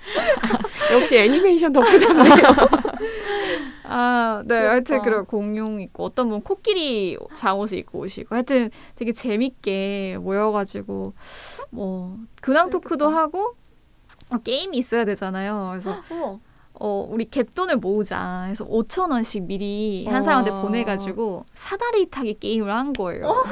[1.01, 2.15] 역시 애니메이션 덕분이네요.
[3.85, 4.55] 아, 네.
[4.55, 4.71] 귀엽다.
[4.71, 11.15] 하여튼 그런 공룡 있고 어떤 분 코끼리 잠옷을 입고 오시고 하여튼 되게 재밌게 모여가지고
[11.71, 13.55] 뭐 근황 토크도 하고
[14.31, 15.69] 어, 게임이 있어야 되잖아요.
[15.73, 16.03] 그래서.
[16.83, 18.45] 어, 우리 갯돈을 모으자.
[18.45, 20.23] 해서 5천 원씩 미리 한 와.
[20.23, 23.43] 사람한테 보내가지고 사다리 타기 게임을 한 거예요.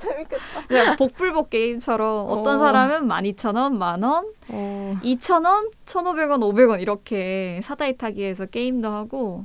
[0.00, 0.66] 재밌겠다.
[0.68, 2.58] 그냥 복불복 게임처럼 어떤 어.
[2.58, 4.96] 사람은 12,000원, 만원, 어.
[5.02, 9.44] 2,000원, 1,500원, 500원 이렇게 사다리 타기에서 게임도 하고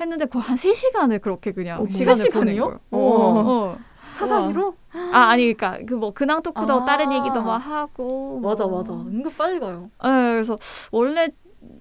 [0.00, 2.56] 했는데 거의 한 3시간을 그렇게 그냥 어머, 시간을 세 보낸?
[2.58, 2.78] 거예요.
[2.90, 3.16] 우와.
[3.44, 3.78] 어.
[4.16, 4.74] 사다리로?
[5.12, 6.84] 아, 아니 그러니까 그 뭐 근황 토크도 아.
[6.84, 8.82] 다른 얘기도 막 하고 맞아 뭐.
[8.82, 8.92] 맞아.
[8.92, 9.90] 은근 빨리 가요.
[10.02, 10.58] 네, 그래서
[10.90, 11.28] 원래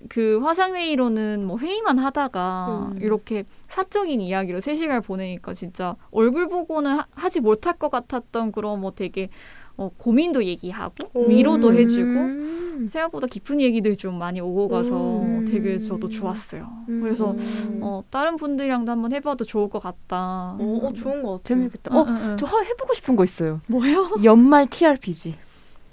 [0.09, 2.99] 그 화상 회의로는 뭐 회의만 하다가 음.
[3.01, 8.91] 이렇게 사적인 이야기로 3시간을 보내니까 진짜 얼굴 보고는 하, 지 못할 것 같았던 그런 뭐
[8.91, 9.29] 되게
[9.75, 11.29] 어, 고민도 얘기하고 음.
[11.29, 12.87] 위로도 해주고 음.
[12.89, 15.45] 생각보다 깊은 얘기들이 좀 많이 오고 가서 음.
[15.45, 16.67] 되게 저도 좋았어요.
[16.89, 17.01] 음.
[17.03, 17.79] 그래서 음.
[17.83, 20.55] 어, 다른 분들이랑도 한번 해봐도 좋을 것 같다.
[20.59, 21.43] 어, 어, 좋은 거 같아.
[21.49, 21.91] 재밌겠다.
[21.93, 22.37] 응, 어, 응, 응.
[22.37, 23.61] 저 하- 해보고 싶은 거 있어요.
[23.67, 24.09] 뭐예요?
[24.23, 25.35] 연말 TRPG.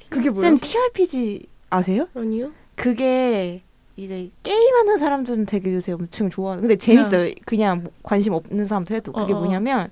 [0.09, 0.57] 그게 뭐예요?
[0.57, 2.09] 쌤 TRPG 아세요?
[2.15, 2.53] 아니요.
[2.77, 3.63] 그게
[3.97, 6.63] 이제 게임하는 사람들은 되게 요새 엄청 좋아하는.
[6.63, 7.33] 근데 재밌어요.
[7.45, 9.41] 그냥 뭐 관심 없는 사람도 해도 그게 어, 어.
[9.41, 9.91] 뭐냐면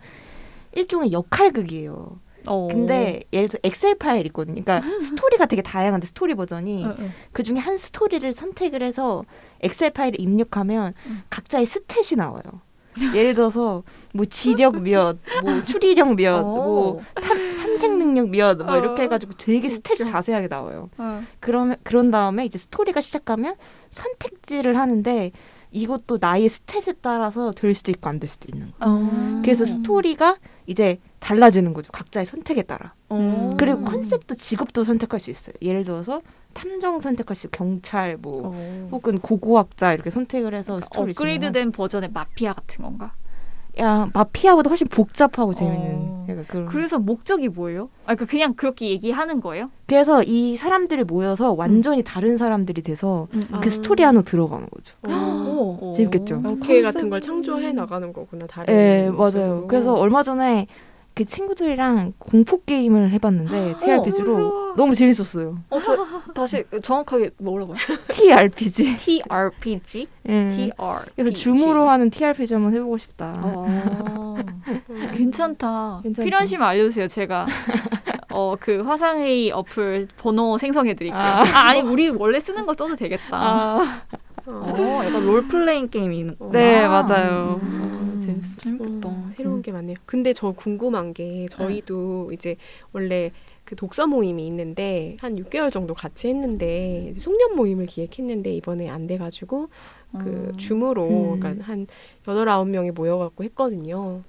[0.73, 2.19] 일종의 역할극이에요.
[2.47, 2.69] 어.
[2.69, 4.63] 근데 예를 들어 엑셀 파일 있거든요.
[4.63, 7.11] 그러니까 스토리가 되게 다양한데 스토리 버전이 응, 응.
[7.33, 9.25] 그 중에 한 스토리를 선택을 해서
[9.61, 11.23] 엑셀 파일에 입력하면 음.
[11.31, 12.43] 각자의 stat이 나와요.
[13.15, 16.43] 예를 들어서 뭐 지력 몇, 뭐 추리력 몇, 어.
[16.43, 18.79] 뭐 탐, 탐색 능력 몇, 뭐 어.
[18.79, 20.11] 이렇게 해가지고 되게 stat이.
[20.11, 20.91] 자세하게 나와요.
[20.99, 21.23] 어.
[21.41, 23.55] 그러면 그런 다음에 이제 스토리가 시작하면
[23.91, 25.33] 선택지를 하는데
[25.71, 28.95] 이것도 나의 stat에 따라서 될 수도 있고 안 될 수도 있는 거예요.
[28.95, 29.41] 어.
[29.43, 31.91] 그래서 스토리가 이제 달라지는 거죠.
[31.93, 32.93] 각자의 선택에 따라.
[33.09, 33.55] 어.
[33.59, 33.85] 그리고 음.
[33.85, 35.55] 컨셉도 직업도 선택할 수 있어요.
[35.63, 36.21] 예를 들어서
[36.53, 38.89] 탐정 선택할 수 경찰 뭐 어.
[38.93, 41.11] 혹은 고고학자 이렇게 선택을 해서 스토리.
[41.11, 43.13] 업그레이드된 버전의 마피아 같은 건가?
[43.81, 46.27] 야 마피아보다 훨씬 복잡하고 재밌는 어.
[46.47, 46.67] 그런.
[46.67, 47.89] 그래서 목적이 뭐예요?
[48.05, 49.71] 아, 그 그냥 그렇게 얘기하는 거예요?
[49.87, 54.95] 그래서 이 사람들이 모여서 완전히 다른 사람들이 돼서 음, 그 스토리 안으로 들어가는 거죠.
[55.09, 55.79] 어.
[55.81, 55.93] 어.
[55.97, 56.43] 재밌겠죠?
[56.47, 58.47] 오케이 같은 걸 창조해 나가는 거구나.
[58.47, 58.75] 다른.
[58.75, 59.67] 예, 맞아요.
[59.69, 60.67] 그래서 얼마 전에
[61.15, 64.75] 그 친구들이랑 공포 게임을 해봤는데 TRPG로 무서워.
[64.77, 65.59] 너무 재밌었어요.
[65.69, 67.77] 어, 저 다시 정확하게 뭐라고요?
[68.09, 68.97] TRPG.
[68.97, 70.09] TRPG?
[70.29, 70.49] 예.
[70.49, 70.73] TR.
[71.15, 73.35] 그래서 줌으로 하는 TRPG 한번 해보고 싶다.
[73.43, 74.37] 어.
[75.15, 76.01] 괜찮다.
[76.03, 76.25] 괜찮죠?
[76.25, 77.09] 필요하시면 알려주세요.
[77.09, 77.47] 제가
[78.31, 81.21] 어 그 화상회의 어플 번호 생성해드릴게요.
[81.21, 81.43] 아.
[81.43, 81.73] 아.
[81.75, 83.29] 니 우리 원래 쓰는 거 써도 되겠다.
[83.33, 84.01] 아,
[84.47, 86.49] 어, 약간 롤플레잉 게임이 있는 거.
[86.51, 86.89] 네 아.
[86.89, 87.61] 맞아요.
[87.63, 87.82] 음.
[88.43, 88.61] 아, 재밌어.
[88.61, 89.09] 재밌겠다.
[89.09, 89.63] 어, 새로운 음.
[89.63, 89.97] 게 많네요.
[90.07, 92.57] 근데 저 궁금한 게 저희도 이제
[92.93, 93.31] 원래
[93.65, 99.07] 그 독서 모임이 있는데 한 6개월 정도 같이 했는데 이제 송년 모임을 기획했는데 이번에 안
[99.07, 99.69] 돼가지고
[100.19, 100.57] 그 음.
[100.59, 101.41] 줌으로 음.
[101.41, 101.87] 그러니까 한
[102.29, 104.23] 여덟 아홉 명이 모여갖고 했거든요.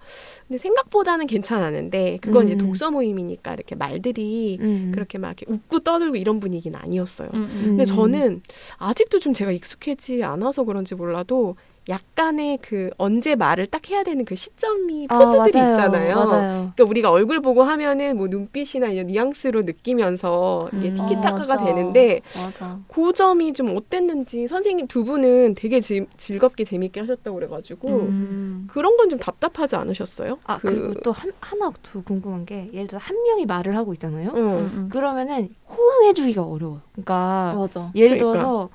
[0.47, 2.59] 근데 생각보다는 괜찮았는데 그건 이제 음.
[2.59, 4.91] 독서 모임이니까 이렇게 말들이 음.
[4.93, 7.29] 그렇게 막 이렇게 웃고 떠들고 이런 분위기는 아니었어요.
[7.33, 7.61] 음, 음.
[7.63, 7.85] 근데 음.
[7.85, 8.41] 저는
[8.77, 11.57] 아직도 좀 제가 익숙해지 않아서 그런지 몰라도
[11.89, 15.71] 약간의 그 언제 말을 딱 해야 되는 그 시점이 아, 포즈들이 맞아요.
[15.73, 16.15] 있잖아요.
[16.15, 16.71] 맞아요.
[16.75, 20.93] 그러니까 우리가 얼굴 보고 하면은 뭐 눈빛이나 이런 뉘앙스로 느끼면서 이게 음.
[20.95, 21.65] 티키타카가 어, 맞아.
[21.65, 22.79] 되는데 맞아.
[22.87, 28.67] 그 점이 좀 어땠는지 선생님 두 분은 되게 지- 즐겁게 재밌게 하셨다고 그래가지고 음.
[28.69, 30.39] 그런 건 좀 답답하지 않으셨어요?
[30.45, 33.91] 아 그- 그리고 또 한, 하나 더 궁금한 게 예를 들어 한 명이 말을 하고
[33.93, 34.29] 있잖아요.
[34.33, 34.87] 음.
[34.89, 36.79] 그러면은 호응해주기가 어려워.
[36.93, 37.91] 그러니까 맞아.
[37.93, 38.39] 예를 그러니까.
[38.39, 38.69] 들어서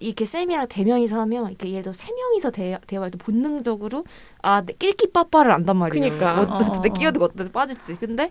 [0.00, 4.04] 이렇게 쌤이랑 대면이서 하면 이렇게 예를 들어 세 명이서 대, 대화할 때 본능적으로
[4.42, 6.08] 아내 낄끼 빠빠를 안단 말이에요.
[6.10, 6.40] 그니까.
[6.40, 6.94] 어떻게 어, 어.
[6.94, 7.94] 끼어들고 어떻게 빠질지.
[7.94, 8.30] 근데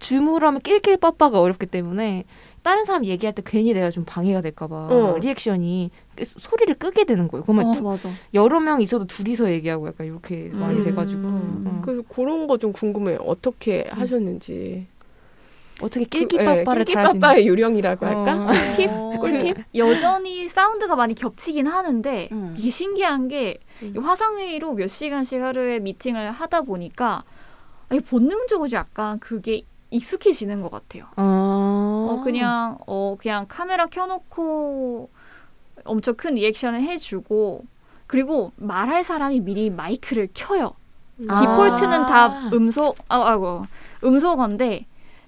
[0.00, 2.24] 줌으로 하면 낄낄 빠빠가 어렵기 때문에
[2.62, 5.18] 다른 사람 얘기할 때 괜히 내가 좀 방해가 될까봐 어.
[5.18, 7.44] 리액션이 그 소리를 끄게 되는 거예요.
[7.44, 8.08] 그러면 어, 두- 맞아.
[8.32, 10.84] 여러 명 있어도 둘이서 얘기하고 약간 이렇게 많이 음.
[10.84, 11.82] 돼가지고 어.
[11.84, 13.18] 그래서 그런 거 좀 궁금해요.
[13.26, 14.86] 어떻게 하셨는지.
[15.80, 18.46] 어떻게 그, 낄끼 예, 빠빠를 낄끼빠빠의 요령이라고 할까?
[18.46, 18.52] 어.
[18.76, 18.88] 팁?
[19.24, 19.64] 어, 꿀팁?
[19.74, 22.54] 여전히 사운드가 많이 겹치긴 하는데 음.
[22.58, 23.94] 이게 신기한 게 음.
[23.96, 27.24] 이 화상회의로 몇 시간씩 하루에 미팅을 하다 보니까
[28.08, 31.04] 본능적으로 약간 그게 익숙해지는 것 같아요.
[31.16, 32.08] 아.
[32.10, 35.08] 어 그냥 어 그냥 카메라 켜놓고
[35.84, 37.64] 엄청 큰 리액션을 해주고
[38.06, 40.74] 그리고 말할 사람이 미리 마이크를 켜요.
[41.28, 41.40] 아.
[41.40, 43.64] 디폴트는 다 음소 아 아고
[44.02, 44.86] 음소거인데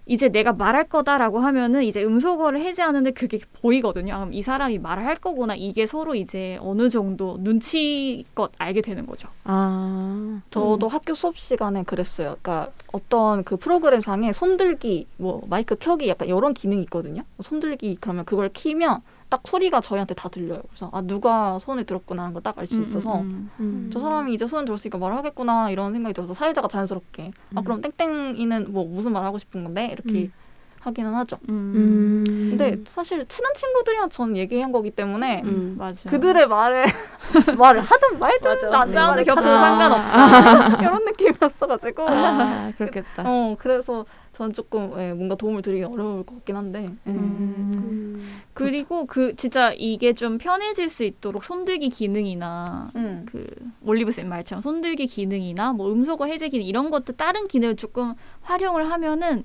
[0.09, 4.14] 이제 내가 말할 거다라고 하면은 이제 음소거를 해제하는데 그게 보이거든요.
[4.14, 5.57] 아, 그럼 이 사람이 말을 할 거구나.
[5.57, 9.29] 이게 서로 이제 어느 정도 눈치껏 알게 되는 거죠.
[9.45, 10.40] 아.
[10.51, 12.37] 저도 학교 수업 시간에 그랬어요.
[12.40, 17.25] 그러니까 어떤 그 프로그램상에 손들기, 뭐 마이크 켜기 약간 이런 기능이 있거든요.
[17.40, 20.62] 손들기 그러면 그걸 키면 딱 소리가 저희한테 다 들려요.
[20.69, 23.91] 그래서 아 누가 손을 들었구나 하는 걸 딱 알 수 있어서 음, 음.
[23.93, 27.65] 저 사람이 이제 손을 들었으니까 말을 하겠구나 이런 생각이 들어서 사회자가 자연스럽게 아 음.
[27.65, 30.33] 그럼 땡땡이는 뭐 무슨 말 하고 싶은 건데 이렇게 음.
[30.81, 31.39] 하기는 하죠.
[31.49, 31.73] 음.
[31.75, 32.25] 음.
[32.51, 35.77] 근데 사실 친한 친구들이랑 저는 얘기한 거기 때문에 음.
[36.09, 36.85] 그들의 말에
[37.59, 38.71] 말을 하든 말든.
[38.71, 40.79] 나내 사운드 겹쳐도 상관없다.
[40.87, 43.25] 이런 느낌이었어가지고 아, 그렇겠다.
[43.27, 44.05] 어 그래서
[44.37, 47.11] 전 조금 예, 뭔가 도움을 드리기 어려울 것 같긴 한데 예.
[47.11, 48.20] 음.
[48.53, 53.25] 그리고 그 진짜 이게 좀 편해질 수 있도록 손들기 기능이나 음.
[53.27, 53.46] 그
[53.83, 58.90] 올리브 쌤 말처럼 손들기 기능이나 뭐 음소거 해제 기능 이런 것도 다른 기능을 조금 활용을
[58.90, 59.44] 하면은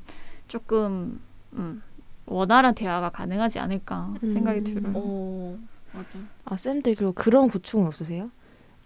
[0.49, 1.21] 조금
[1.53, 1.81] 음,
[2.25, 4.63] 원활한 대화가 가능하지 않을까 생각이 음.
[4.65, 4.93] 들어요.
[4.93, 5.57] 어
[5.93, 6.19] 맞아.
[6.43, 8.29] 아 쌤들 그리고 그런 고충은 없으세요?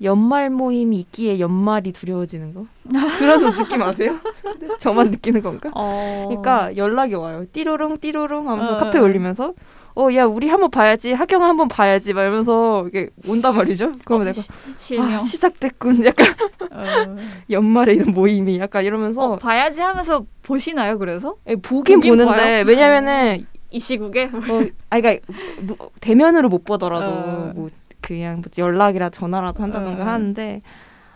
[0.01, 2.65] 연말 모임이 있기에 연말이 두려워지는 거?
[3.17, 4.15] 그런 느낌 아세요?
[4.79, 5.69] 저만 느끼는 건가?
[5.73, 6.25] 어.
[6.27, 7.45] 그러니까 연락이 와요.
[7.53, 9.03] 띠로롱 띠로롱 하면서 어, 카톡 어.
[9.03, 9.53] 올리면서
[9.97, 13.93] 어 야 우리 한번 봐야지 하경아 한번 봐야지 막 이러면서 이게 온단 말이죠.
[14.03, 14.41] 그러면 내가
[14.77, 15.13] 실명.
[15.13, 16.03] 아 시작됐군.
[16.03, 16.27] 약간
[16.69, 17.15] 어.
[17.49, 20.99] 연말에 이런 모임이 약간 이러면서 어, 봐야지 하면서 보시나요?
[20.99, 22.63] 그래서 예, 보긴 보긴 보는데 봐요?
[22.67, 25.25] 왜냐면은 이 시국에 어, 아 그러니까
[25.65, 27.51] 누- 대면으로 못 보더라도 어.
[27.55, 27.69] 뭐
[28.05, 30.07] 그냥 뭐 연락이라 전화라도 한다던가 어.
[30.07, 30.61] 하는데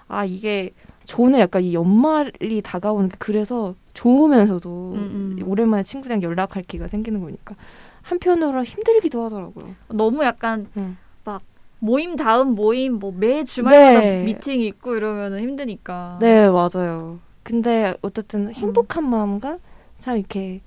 [0.07, 0.71] 아 이게
[1.05, 5.47] 저는 약간 이 연말이 다가오는 게 그래서 좋으면서도 음, 음.
[5.47, 7.55] 오랜만에 친구랑 연락할 기회가 생기는 거니까
[8.01, 9.75] 한편으로 힘들기도 하더라고요.
[9.89, 10.97] 너무 약간 음.
[11.23, 11.43] 막
[11.77, 14.23] 모임 다음 모임 뭐 매 주말마다 네.
[14.23, 16.17] 미팅 있고 이러면은 힘드니까.
[16.19, 17.19] 네 맞아요.
[17.43, 19.59] 근데 어쨌든 행복한 마음과
[19.99, 20.61] 참 이렇게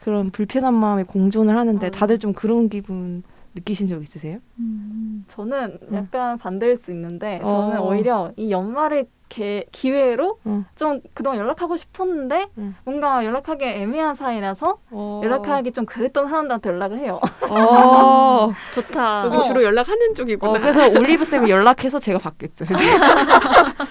[0.00, 1.90] 그런 불편한 마음에 공존을 하는데 어.
[1.90, 3.24] 다들 좀 그런 기분
[3.56, 4.38] 느끼신 적 있으세요?
[4.58, 5.24] 음.
[5.28, 5.94] 저는 음.
[5.94, 7.82] 약간 반대일 수 있는데 저는 어.
[7.88, 10.64] 오히려 이 연말을 개, 기회로 어.
[10.76, 12.76] 좀 그동안 연락하고 싶었는데 음.
[12.84, 17.18] 뭔가 연락하기 애매한 사이라서 연락하기 좀 그랬던 사람들한테 연락을 해요.
[17.50, 18.52] 어.
[18.74, 19.24] 좋다.
[19.26, 19.42] 여기 어.
[19.42, 20.52] 주로 연락하는 쪽이구나.
[20.52, 22.66] 어, 그래서 올리브 쌤을 연락해서 제가 받겠죠.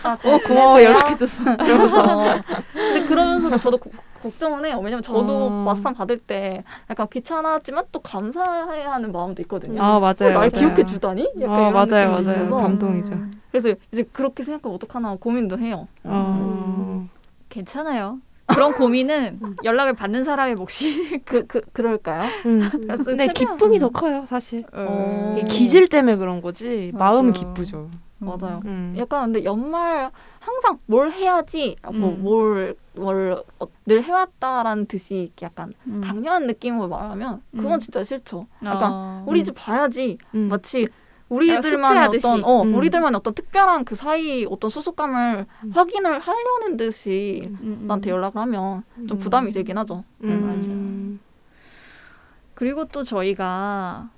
[0.03, 1.43] 아, 어, 고마워 연락해줘서.
[1.65, 2.41] 이러면서.
[2.73, 3.91] 근데 그러면서도 저도 고-
[4.25, 4.79] 걱정은 해요.
[4.83, 5.49] 왜냐면 저도 어.
[5.49, 9.81] 맞상 받을 때 약간 귀찮았지만 또 감사해야 하는 마음도 있거든요.
[9.81, 10.15] 아 어, 맞아요.
[10.19, 10.49] 날 맞아요.
[10.49, 11.29] 기억해 주다니?
[11.41, 12.43] 약간 아 이런 맞아요 느낌이 맞아요.
[12.45, 13.19] 있어서 감동이죠.
[13.51, 15.87] 그래서 이제 그렇게 생각하면 어떡하나 고민도 해요.
[16.03, 17.07] 어.
[17.49, 18.19] 괜찮아요.
[18.47, 22.23] 그런 고민은 연락을 받는 사람의 몫이 그, 그, 그럴까요?
[22.47, 22.67] 음.
[22.71, 24.65] 그래서 근데 최대한- 기쁨이 더 커요, 사실.
[24.73, 25.35] 어.
[25.47, 26.91] 기질 때문에 그런 거지.
[26.93, 27.05] 맞아.
[27.05, 27.89] 마음이 기쁘죠.
[28.17, 28.61] 맞아요.
[28.65, 28.95] 음.
[28.97, 32.23] 약간 근데 연말 항상 뭘 해야지라고 음.
[32.23, 36.01] 뭘뭘 어, 늘 해왔다라는 듯이 약간 음.
[36.01, 37.79] 당연한 느낌으로 말하면 그건 음.
[37.79, 38.47] 진짜 싫죠.
[38.63, 39.23] 약간 어.
[39.27, 40.47] 우리 집 봐야지 음.
[40.49, 40.87] 마치
[41.29, 42.09] 우리들만.
[42.09, 42.75] 어떤 어 음.
[42.75, 45.71] 우리들만 어떤 특별한 그 사이 어떤 소속감을 음.
[45.73, 47.87] 확인을 하려는 듯이 음, 음.
[47.87, 49.17] 나한테 연락을 하면 좀 음.
[49.17, 50.03] 부담이 되긴 하죠.
[50.23, 51.19] 음.
[52.53, 54.09] 그리고 또 저희가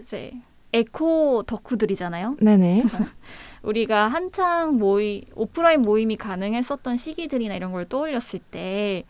[0.00, 0.32] 이제
[0.72, 2.36] 에코 덕후들이잖아요.
[2.40, 2.84] 네네.
[3.62, 9.04] 우리가 한창 모임 오프라인 모임이 가능했었던 시기들이나 이런 걸 떠올렸을 때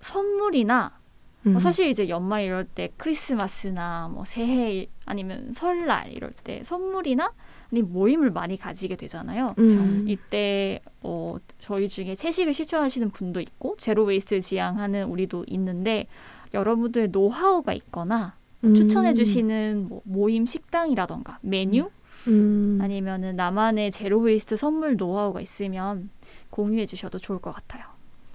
[0.00, 0.98] 선물이나
[1.46, 1.52] 음.
[1.52, 7.32] 뭐 사실 이제 연말 이럴 때 크리스마스나 뭐 새해 아니면 설날 이럴 때 선물이나
[7.72, 9.54] 아니 모임을 많이 가지게 되잖아요.
[9.58, 10.04] 음.
[10.08, 16.06] 이때 어, 저희 중에 채식을 실천하시는 분도 있고 zero waste를 지향하는 우리도 있는데
[16.52, 18.34] 여러분들 노하우가 있거나
[18.64, 18.74] 음.
[18.74, 21.90] 추천해 주시는 뭐 모임 식당이라던가 메뉴
[22.28, 22.78] 음.
[22.80, 26.10] 아니면은 나만의 zero waste 선물 노하우가 있으면
[26.50, 27.84] 공유해 주셔도 좋을 것 같아요.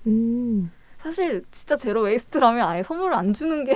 [0.08, 0.72] 음.
[1.06, 3.76] 사실 진짜 zero waste라면 아예 선물을 안 주는 게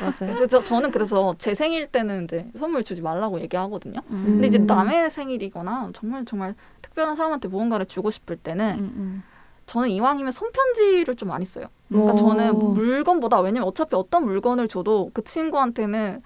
[0.00, 0.36] 맞아요.
[0.36, 3.98] 그래서 저는 그래서 제 생일 때는 이제 선물 주지 말라고 얘기하거든요.
[4.10, 4.24] 음.
[4.24, 4.66] 근데 이제 음.
[4.66, 9.22] 남의 생일이거나 정말 정말 특별한 사람한테 무언가를 주고 싶을 때는 음, 음.
[9.66, 11.66] 저는 이왕이면 손편지를 좀 많이 써요.
[11.94, 12.16] 그러니까 오.
[12.16, 16.18] 저는 물건보다 왜냐면 어차피 어떤 물건을 줘도 그 친구한테는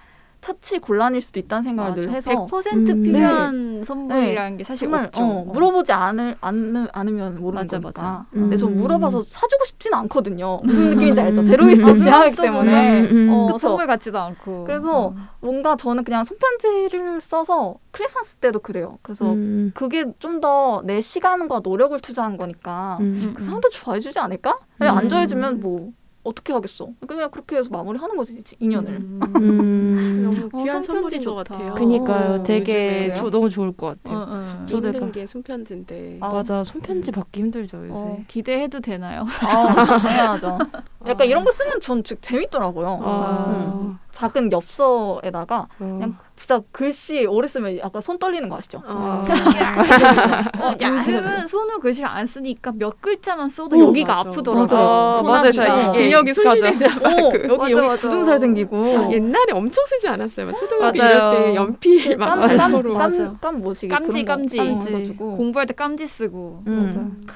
[0.49, 3.03] 처치 곤란일 수도 있다는 생각을 늘 해서 100% 음.
[3.03, 5.22] 필요한 선물이라는 게 사실 정말 없죠.
[5.22, 8.03] 어, 물어보지 않을 않으, 않으면 모르는 맞아, 거니까.
[8.03, 8.26] 맞아.
[8.32, 8.76] 근데 저 음.
[8.76, 10.61] 물어봐서 사주고 싶지는 않거든요.
[10.64, 11.44] 무슨 느낌인지 알죠?
[11.45, 11.99] zero waste 음.
[11.99, 13.01] 지향하기 또 때문에.
[13.03, 13.30] 음, 음.
[13.30, 13.59] 어, 그쵸?
[13.59, 14.64] 선물 같지도 않고.
[14.64, 15.28] 그래서 음.
[15.40, 18.99] 뭔가 저는 그냥 손편지를 써서 크리스마스 때도 그래요.
[19.03, 19.70] 그래서 음.
[19.74, 23.34] 그게 좀 더 내 시간과 노력을 투자한 거니까 음.
[23.36, 24.59] 그 사람도 좋아해주지 않을까?
[24.80, 24.86] 음.
[24.86, 25.90] 안 좋아해주면 뭐
[26.25, 26.89] 어떻게 하겠어?
[27.07, 28.91] 그냥 그렇게 해서 마무리하는 거지 인연을.
[28.93, 29.21] 음.
[29.37, 30.23] 음.
[30.25, 31.35] 너무 어, 귀한 손편지 선물인 것.
[31.49, 31.75] 같아요.
[31.75, 32.35] 그니까요.
[32.35, 33.14] 어, 되게?
[33.16, 34.27] 저 너무 좋을 것 어, 같아요.
[34.29, 34.64] 어.
[34.66, 36.19] 저도 읽는 약간- 게 손편지인데.
[36.21, 36.62] 아, 맞아.
[36.64, 38.01] 손편지 받기 힘들죠 요새.
[38.03, 39.25] 어, 기대해도 되나요?
[39.41, 40.59] 아, 당연하죠.
[41.07, 43.01] 약간 이런 거 쓰면 전 즉- 재밌더라고요.
[43.03, 43.73] 아.
[43.73, 43.99] 음.
[44.11, 45.69] 작은 엽서에다가 어.
[45.79, 48.80] 그냥 진짜 글씨 오래 쓰면 약간 손 떨리는 거 아시죠?
[48.86, 49.24] 어.
[50.62, 54.28] 어, 요즘은 손으로 글씨를 안 쓰니까 몇 글자만 써도 오, 여기가 맞아.
[54.30, 54.66] 아프더라고요.
[54.68, 55.12] 맞아요.
[55.18, 55.66] 소나기가.
[55.66, 55.91] 맞아요.
[55.95, 57.09] 이게 기억이 손실되나 봐.
[57.09, 57.43] 어, 그.
[57.43, 58.09] 여기 맞아, 여기 맞아.
[58.09, 60.47] 굳은 살 생기고 옛날에 엄청 쓰지 않았어요.
[60.47, 60.97] 막 초등학교.
[60.97, 62.95] 이럴 때 연필 막 깜, 발토로.
[62.97, 63.24] 깜, 맞아.
[63.24, 63.89] 깜, 깜 뭐지?
[63.89, 64.57] 깜지 깜지.
[64.59, 64.89] 깜지.
[64.95, 65.36] 해가지고.
[65.39, 66.62] 공부할 때 깜지 쓰고.
[66.68, 66.84] 음.
[66.84, 67.01] 맞아.
[67.01, 67.26] 음.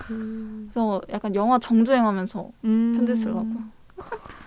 [0.70, 2.94] 그래서 약간 영화 정주행하면서 음.
[2.96, 3.46] 편지 쓰려고.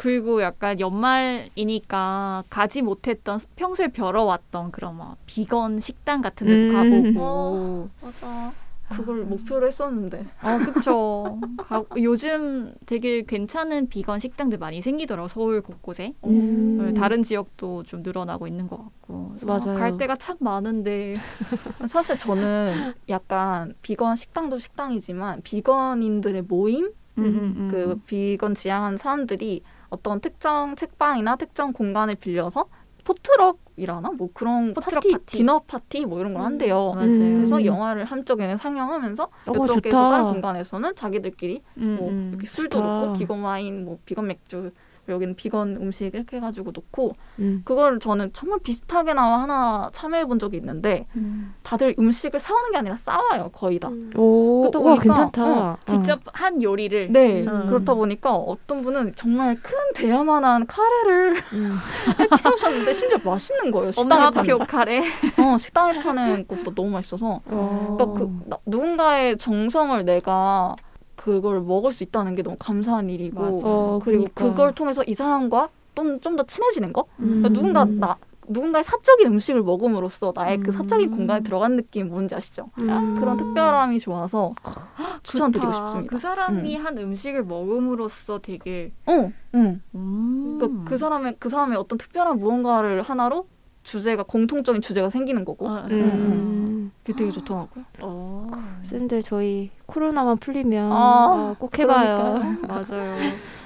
[0.00, 7.12] 그리고 약간 연말이니까 가지 못했던 평소에 벼러왔던 그런 막 비건 식당 같은 데도 음.
[7.12, 7.20] 가보고.
[7.22, 7.90] 어.
[8.00, 8.52] 맞아.
[8.88, 10.24] 그걸 목표로 했었는데.
[10.40, 11.38] 아, 그쵸.
[11.58, 16.14] 가, 요즘 되게 괜찮은 비건 식당들 많이 생기더라고, 서울 곳곳에.
[16.24, 16.94] 음.
[16.96, 19.34] 다른 지역도 좀 늘어나고 있는 것 같고.
[19.36, 19.78] 그래서 맞아요.
[19.78, 21.16] 갈 데가 참 많은데.
[21.86, 26.86] 사실 저는 약간 비건 식당도 식당이지만 비건인들의 모임,
[27.18, 27.68] 음, 음, 음.
[27.70, 32.66] 그 비건 지향한 사람들이 어떤 특정 책방이나 특정 공간을 빌려서
[33.04, 35.36] potluck이라나 뭐 그런 potluck 파티, 파티.
[35.38, 36.92] 디너 파티 뭐 이런 걸 한대요.
[36.94, 37.08] 맞아요.
[37.08, 37.34] 음.
[37.36, 40.10] 그래서 영화를 한쪽에는 상영하면서 어, 이쪽에서.
[40.10, 42.28] 다른 공간에서는 자기들끼리 음, 뭐 음.
[42.30, 43.00] 이렇게 술도 좋다.
[43.06, 44.70] 놓고 비건 와인, 뭐 비건 맥주
[45.10, 47.62] 여기는 비건 음식 이렇게 해가지고 놓고 음.
[47.64, 51.54] 그걸 저는 정말 비슷하게나마 하나 참여해 본 적이 있는데 음.
[51.62, 53.88] 다들 음식을 사오는 게 아니라 싸와요 거의 다.
[53.88, 54.10] 음.
[54.16, 55.70] 오, 그러다 와 보니까, 괜찮다.
[55.72, 57.12] 어, 직접 한 요리를.
[57.12, 57.66] 네 음.
[57.66, 61.76] 그렇다 보니까 어떤 분은 정말 큰 대야만한 카레를 음.
[62.44, 64.98] 해오셨는데 심지어 맛있는 거예요 식당에 파는 카레.
[65.38, 67.96] 어 식당에 파는 것보다 너무 맛있어서 어.
[67.98, 70.76] 그러니까 그 나- 누군가의 정성을 내가
[71.20, 73.68] 그걸 먹을 수 있다는 게 너무 감사한 일이고 맞아.
[73.68, 74.44] 어, 그리고 그니까.
[74.44, 77.42] 그걸 통해서 이 사람과 좀 좀 더 친해지는 거 음.
[77.42, 78.16] 그러니까 누군가 나
[78.48, 80.72] 누군가의 사적인 음식을 먹음으로써 나의 그 음.
[80.72, 82.70] 사적인 공간에 들어간 느낌 뭔지 아시죠?
[82.78, 83.14] 음.
[83.16, 84.50] 그런 특별함이 좋아서
[85.22, 85.86] 추천드리고 좋다.
[85.86, 86.10] 싶습니다.
[86.10, 89.82] 그 사람이 한 음식을 먹음으로써 되게 어, 응.
[89.94, 90.56] 음.
[90.58, 93.46] 그러니까 그 사람의 그 사람의 어떤 특별한 무언가를 하나로
[93.82, 96.92] 주제가 공통적인 주제가 생기는 거고 아, 음.
[97.02, 97.84] 그게 되게 좋더라고요.
[98.02, 98.46] 어.
[98.84, 102.58] 쌤들 저희 코로나만 풀리면 아, 아, 꼭 해봐요.
[102.68, 103.16] 맞아요.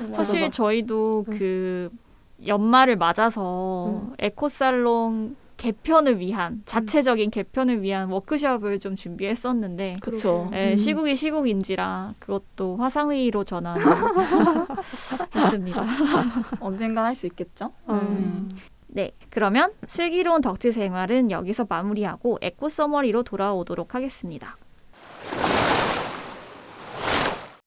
[0.01, 0.51] 맞아, 사실 맞아.
[0.51, 1.39] 저희도 음.
[1.39, 1.91] 그
[2.47, 4.13] 연말을 맞아서 음.
[4.19, 10.51] 에코살롱 개편을 위한 자체적인 개편을 위한 워크숍을 좀 준비했었는데 그렇죠.
[10.53, 10.77] 예, 음.
[10.77, 13.87] 시국이 시국인지라 그것도 화상회의로 전환했습니다.
[16.61, 17.71] 언젠간 할 수 있겠죠.
[17.89, 18.51] 음.
[18.97, 24.57] 네, 그러면 슬기로운 덕질 생활은 여기서 마무리하고 에코 summary로 돌아오도록 하겠습니다.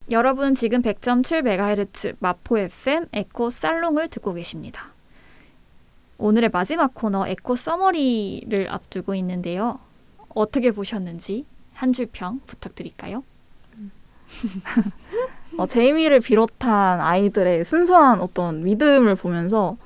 [0.10, 4.92] 여러분 지금 100.7MHz 마포 FM 에코 살롱을 듣고 계십니다.
[6.18, 9.80] 오늘의 마지막 코너 에코 summary를 앞두고 있는데요.
[10.30, 13.24] 어떻게 보셨는지 한 줄 평 부탁드릴까요?
[15.58, 19.78] 어, 제이미를 비롯한 아이들의 순수한 어떤 믿음을 보면서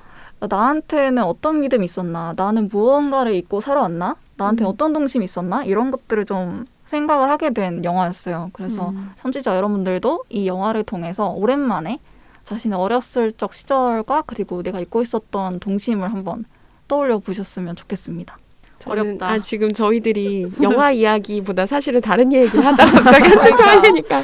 [0.48, 4.70] 나한테는 어떤 믿음이 있었나, 나는 무언가를 잊고 살아왔나, 나한테 음.
[4.70, 8.50] 어떤 동심이 있었나 이런 것들을 좀 생각을 하게 된 영화였어요.
[8.54, 9.12] 그래서 음.
[9.16, 12.00] 선지자 여러분들도 이 영화를 통해서 오랜만에
[12.44, 16.44] 자신의 어렸을 적 시절과 그리고 내가 잊고 있었던 동심을 한번
[16.88, 18.38] 떠올려 보셨으면 좋겠습니다.
[18.86, 19.30] 어렵다.
[19.30, 24.24] 아, 지금 저희들이 영화 이야기보다 사실은 다른 얘기를 하다 갑자기 한줄 평이니까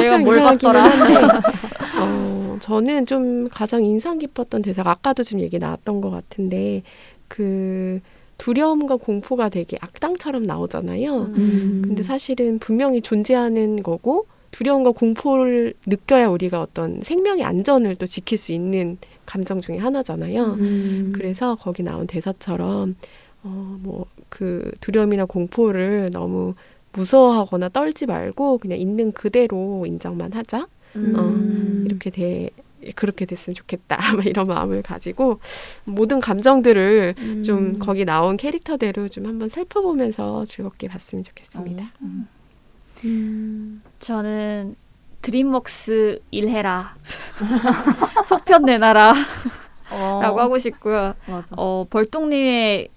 [0.00, 0.82] 내가 뭘 봤더라?
[0.84, 1.40] 한데,
[2.56, 6.82] 어, 저는 좀 가장 인상 깊었던 대사가 아까도 좀 얘기 나왔던 것 같은데
[7.28, 8.00] 그
[8.38, 11.16] 두려움과 공포가 되게 악당처럼 나오잖아요.
[11.36, 11.82] 음.
[11.84, 18.52] 근데 사실은 분명히 존재하는 거고 두려움과 공포를 느껴야 우리가 어떤 생명의 안전을 또 지킬 수
[18.52, 20.44] 있는 감정 중에 하나잖아요.
[20.44, 21.12] 음.
[21.14, 22.96] 그래서 거기 나온 대사처럼
[23.44, 26.54] 어 뭐 그 두려움이나 공포를 너무
[26.92, 30.66] 무서워하거나 떨지 말고 그냥 있는 그대로 인정만 하자
[30.96, 31.84] 음.
[31.86, 32.50] 이렇게 돼
[32.94, 35.40] 그렇게 됐으면 좋겠다 막 이런 마음을 가지고
[35.84, 37.42] 모든 감정들을 음.
[37.42, 41.92] 좀 거기 나온 캐릭터대로 좀 한번 살펴보면서 즐겁게 봤으면 좋겠습니다.
[42.02, 42.28] 음.
[43.04, 43.82] 음.
[43.98, 44.76] 저는
[45.22, 46.94] 드림웍스 일해라.
[48.24, 49.14] 속편 내놔라.
[49.90, 51.14] 어, 라고 하고 싶고요.
[51.26, 51.48] 맞아.
[51.56, 52.88] 어, 벌똥님의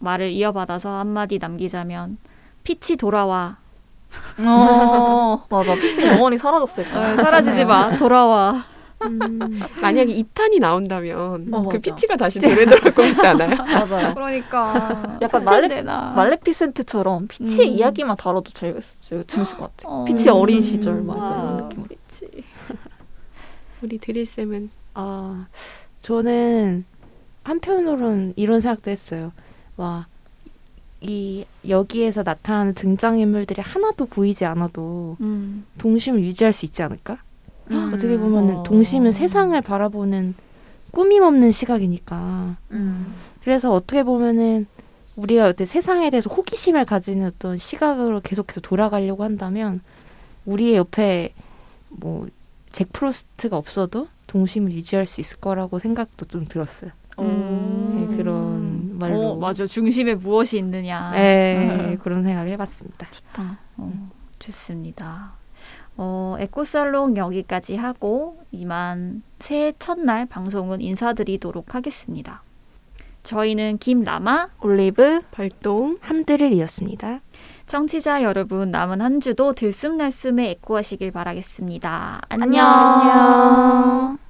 [0.00, 2.18] 말을 이어받아서 한마디 남기자면
[2.62, 3.58] 피치 돌아와.
[4.38, 5.74] 어, 맞아.
[5.74, 7.12] 피치 영원히 사라졌을 거야.
[7.12, 7.96] 어, 사라지지 마.
[7.96, 8.64] 돌아와.
[9.02, 9.60] 음.
[9.80, 11.78] 만약에 2탄이 나온다면 어, 그 맞아.
[11.78, 13.54] 피치가 다시 노래 들어올 것 같지 않아요?
[13.62, 14.14] 맞아요.
[14.14, 17.72] 그러니까 약간 말레- 말레피센트처럼 피치의 음.
[17.74, 18.80] 이야기만 다뤄도 재밌,
[19.26, 19.88] 재밌을 것 같아.
[19.88, 20.04] 어.
[20.04, 21.86] 피치 어린 시절 막 와, 이런 느낌.
[21.86, 22.26] 피치.
[23.82, 25.46] 우리 드릴 쌤은 아,
[26.00, 26.84] 저는
[27.44, 29.30] 한편으로는 이런 생각도 했어요.
[29.76, 30.06] 와,
[31.00, 35.64] 이 여기에서 나타나는 등장인물들이 하나도 보이지 않아도 음.
[35.78, 37.18] 동심을 유지할 수 있지 않을까?
[37.70, 37.92] 음.
[37.94, 38.62] 어떻게 보면은 어.
[38.64, 40.34] 동심은 세상을 바라보는
[40.90, 42.56] 꾸밈 없는 시각이니까.
[42.72, 43.14] 음.
[43.42, 44.66] 그래서 어떻게 보면은
[45.16, 49.80] 우리가 어때 세상에 대해서 호기심을 가지는 어떤 시각으로 계속해서 돌아가려고 한다면
[50.46, 51.34] 우리의 옆에
[51.88, 52.28] 뭐
[52.72, 56.90] 잭 프로스트가 없어도 동심을 유지할 수 있을 거라고 생각도 좀 들었어요.
[57.18, 58.06] 음.
[58.10, 59.32] 네, 그런 말로.
[59.32, 59.66] 어, 맞아.
[59.66, 61.10] 중심에 무엇이 있느냐.
[61.12, 63.06] 네, 그런 생각을 해봤습니다.
[63.76, 65.32] 어, 좋습니다.
[65.96, 72.42] 어, 에코살롱 여기까지 하고 이만 새해 첫날 방송은 인사드리도록 하겠습니다.
[73.24, 77.20] 저희는 김라마, 올리브 발동 함드를이었습니다.
[77.66, 82.22] 청취자 여러분 남은 한 주도 들숨날숨에 에코하시길 바라겠습니다.
[82.28, 82.66] 안녕.
[82.66, 84.27] 안녕.